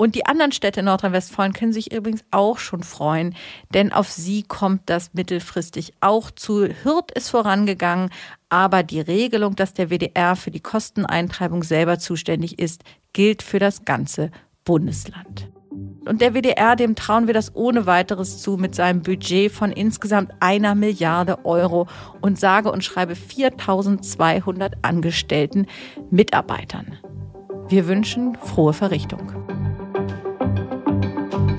Und 0.00 0.14
die 0.14 0.26
anderen 0.26 0.52
Städte 0.52 0.80
in 0.80 0.86
Nordrhein-Westfalen 0.86 1.52
können 1.52 1.72
sich 1.72 1.92
übrigens 1.92 2.24
auch 2.30 2.58
schon 2.58 2.84
freuen, 2.84 3.34
denn 3.74 3.92
auf 3.92 4.10
sie 4.10 4.44
kommt 4.44 4.82
das 4.86 5.12
mittelfristig 5.12 5.92
auch 6.00 6.30
zu. 6.30 6.68
Hürth 6.68 7.10
ist 7.14 7.30
vorangegangen, 7.30 8.10
aber 8.48 8.84
die 8.84 9.00
Regelung, 9.00 9.56
dass 9.56 9.74
der 9.74 9.90
WDR 9.90 10.36
für 10.36 10.52
die 10.52 10.60
Kosteneintreibung 10.60 11.64
selber 11.64 11.98
zuständig 11.98 12.60
ist, 12.60 12.84
gilt 13.12 13.42
für 13.42 13.58
das 13.58 13.84
ganze 13.84 14.30
Bundesland. 14.64 15.48
Und 16.06 16.22
der 16.22 16.34
WDR, 16.34 16.74
dem 16.74 16.94
trauen 16.94 17.26
wir 17.26 17.34
das 17.34 17.54
ohne 17.54 17.84
weiteres 17.84 18.40
zu 18.40 18.56
mit 18.56 18.74
seinem 18.74 19.02
Budget 19.02 19.52
von 19.52 19.70
insgesamt 19.72 20.32
einer 20.40 20.74
Milliarde 20.74 21.44
Euro 21.44 21.86
und 22.22 22.38
sage 22.38 22.72
und 22.72 22.82
schreibe 22.82 23.14
4200 23.14 24.76
angestellten 24.82 25.66
Mitarbeitern. 26.10 26.96
Wir 27.68 27.86
wünschen 27.86 28.36
frohe 28.36 28.72
Verrichtung. 28.72 29.32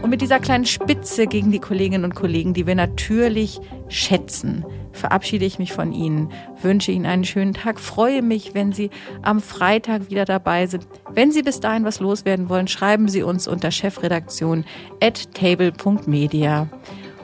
Und 0.02 0.10
mit 0.10 0.22
dieser 0.22 0.40
kleinen 0.40 0.66
Spitze 0.66 1.28
gegen 1.28 1.52
die 1.52 1.60
Kolleginnen 1.60 2.04
und 2.04 2.16
Kollegen, 2.16 2.56
die 2.56 2.66
wir 2.66 2.74
natürlich 2.74 3.60
schätzen, 3.90 4.66
verabschiede 5.00 5.46
ich 5.46 5.58
mich 5.58 5.74
von 5.74 5.92
Ihnen, 5.92 6.32
wünsche 6.62 6.92
Ihnen 6.92 7.06
einen 7.06 7.24
schönen 7.24 7.54
Tag, 7.54 7.80
freue 7.80 8.22
mich, 8.22 8.54
wenn 8.54 8.72
Sie 8.72 8.90
am 9.22 9.42
Freitag 9.42 10.10
wieder 10.10 10.26
dabei 10.26 10.68
sind. 10.68 10.88
Wenn 11.12 11.32
Sie 11.32 11.42
bis 11.42 11.60
dahin 11.60 11.86
was 11.86 12.00
loswerden 12.00 12.50
wollen, 12.50 12.68
schreiben 12.68 13.08
Sie 13.08 13.24
uns 13.24 13.48
unter 13.48 13.72
chefredaktion 13.72 14.66
at 15.02 15.34
table.media. 15.34 16.68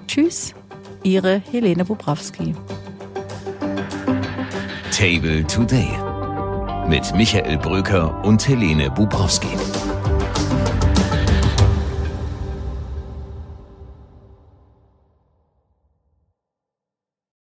Tschüss, 0.07 0.55
Ihre 1.03 1.41
Helene 1.51 1.85
Bobrowski. 1.85 2.55
Table 4.91 5.45
Today 5.45 5.89
mit 6.87 7.15
Michael 7.15 7.57
Bröker 7.57 8.23
und 8.23 8.47
Helene 8.47 8.91
Bubrowski. 8.91 9.47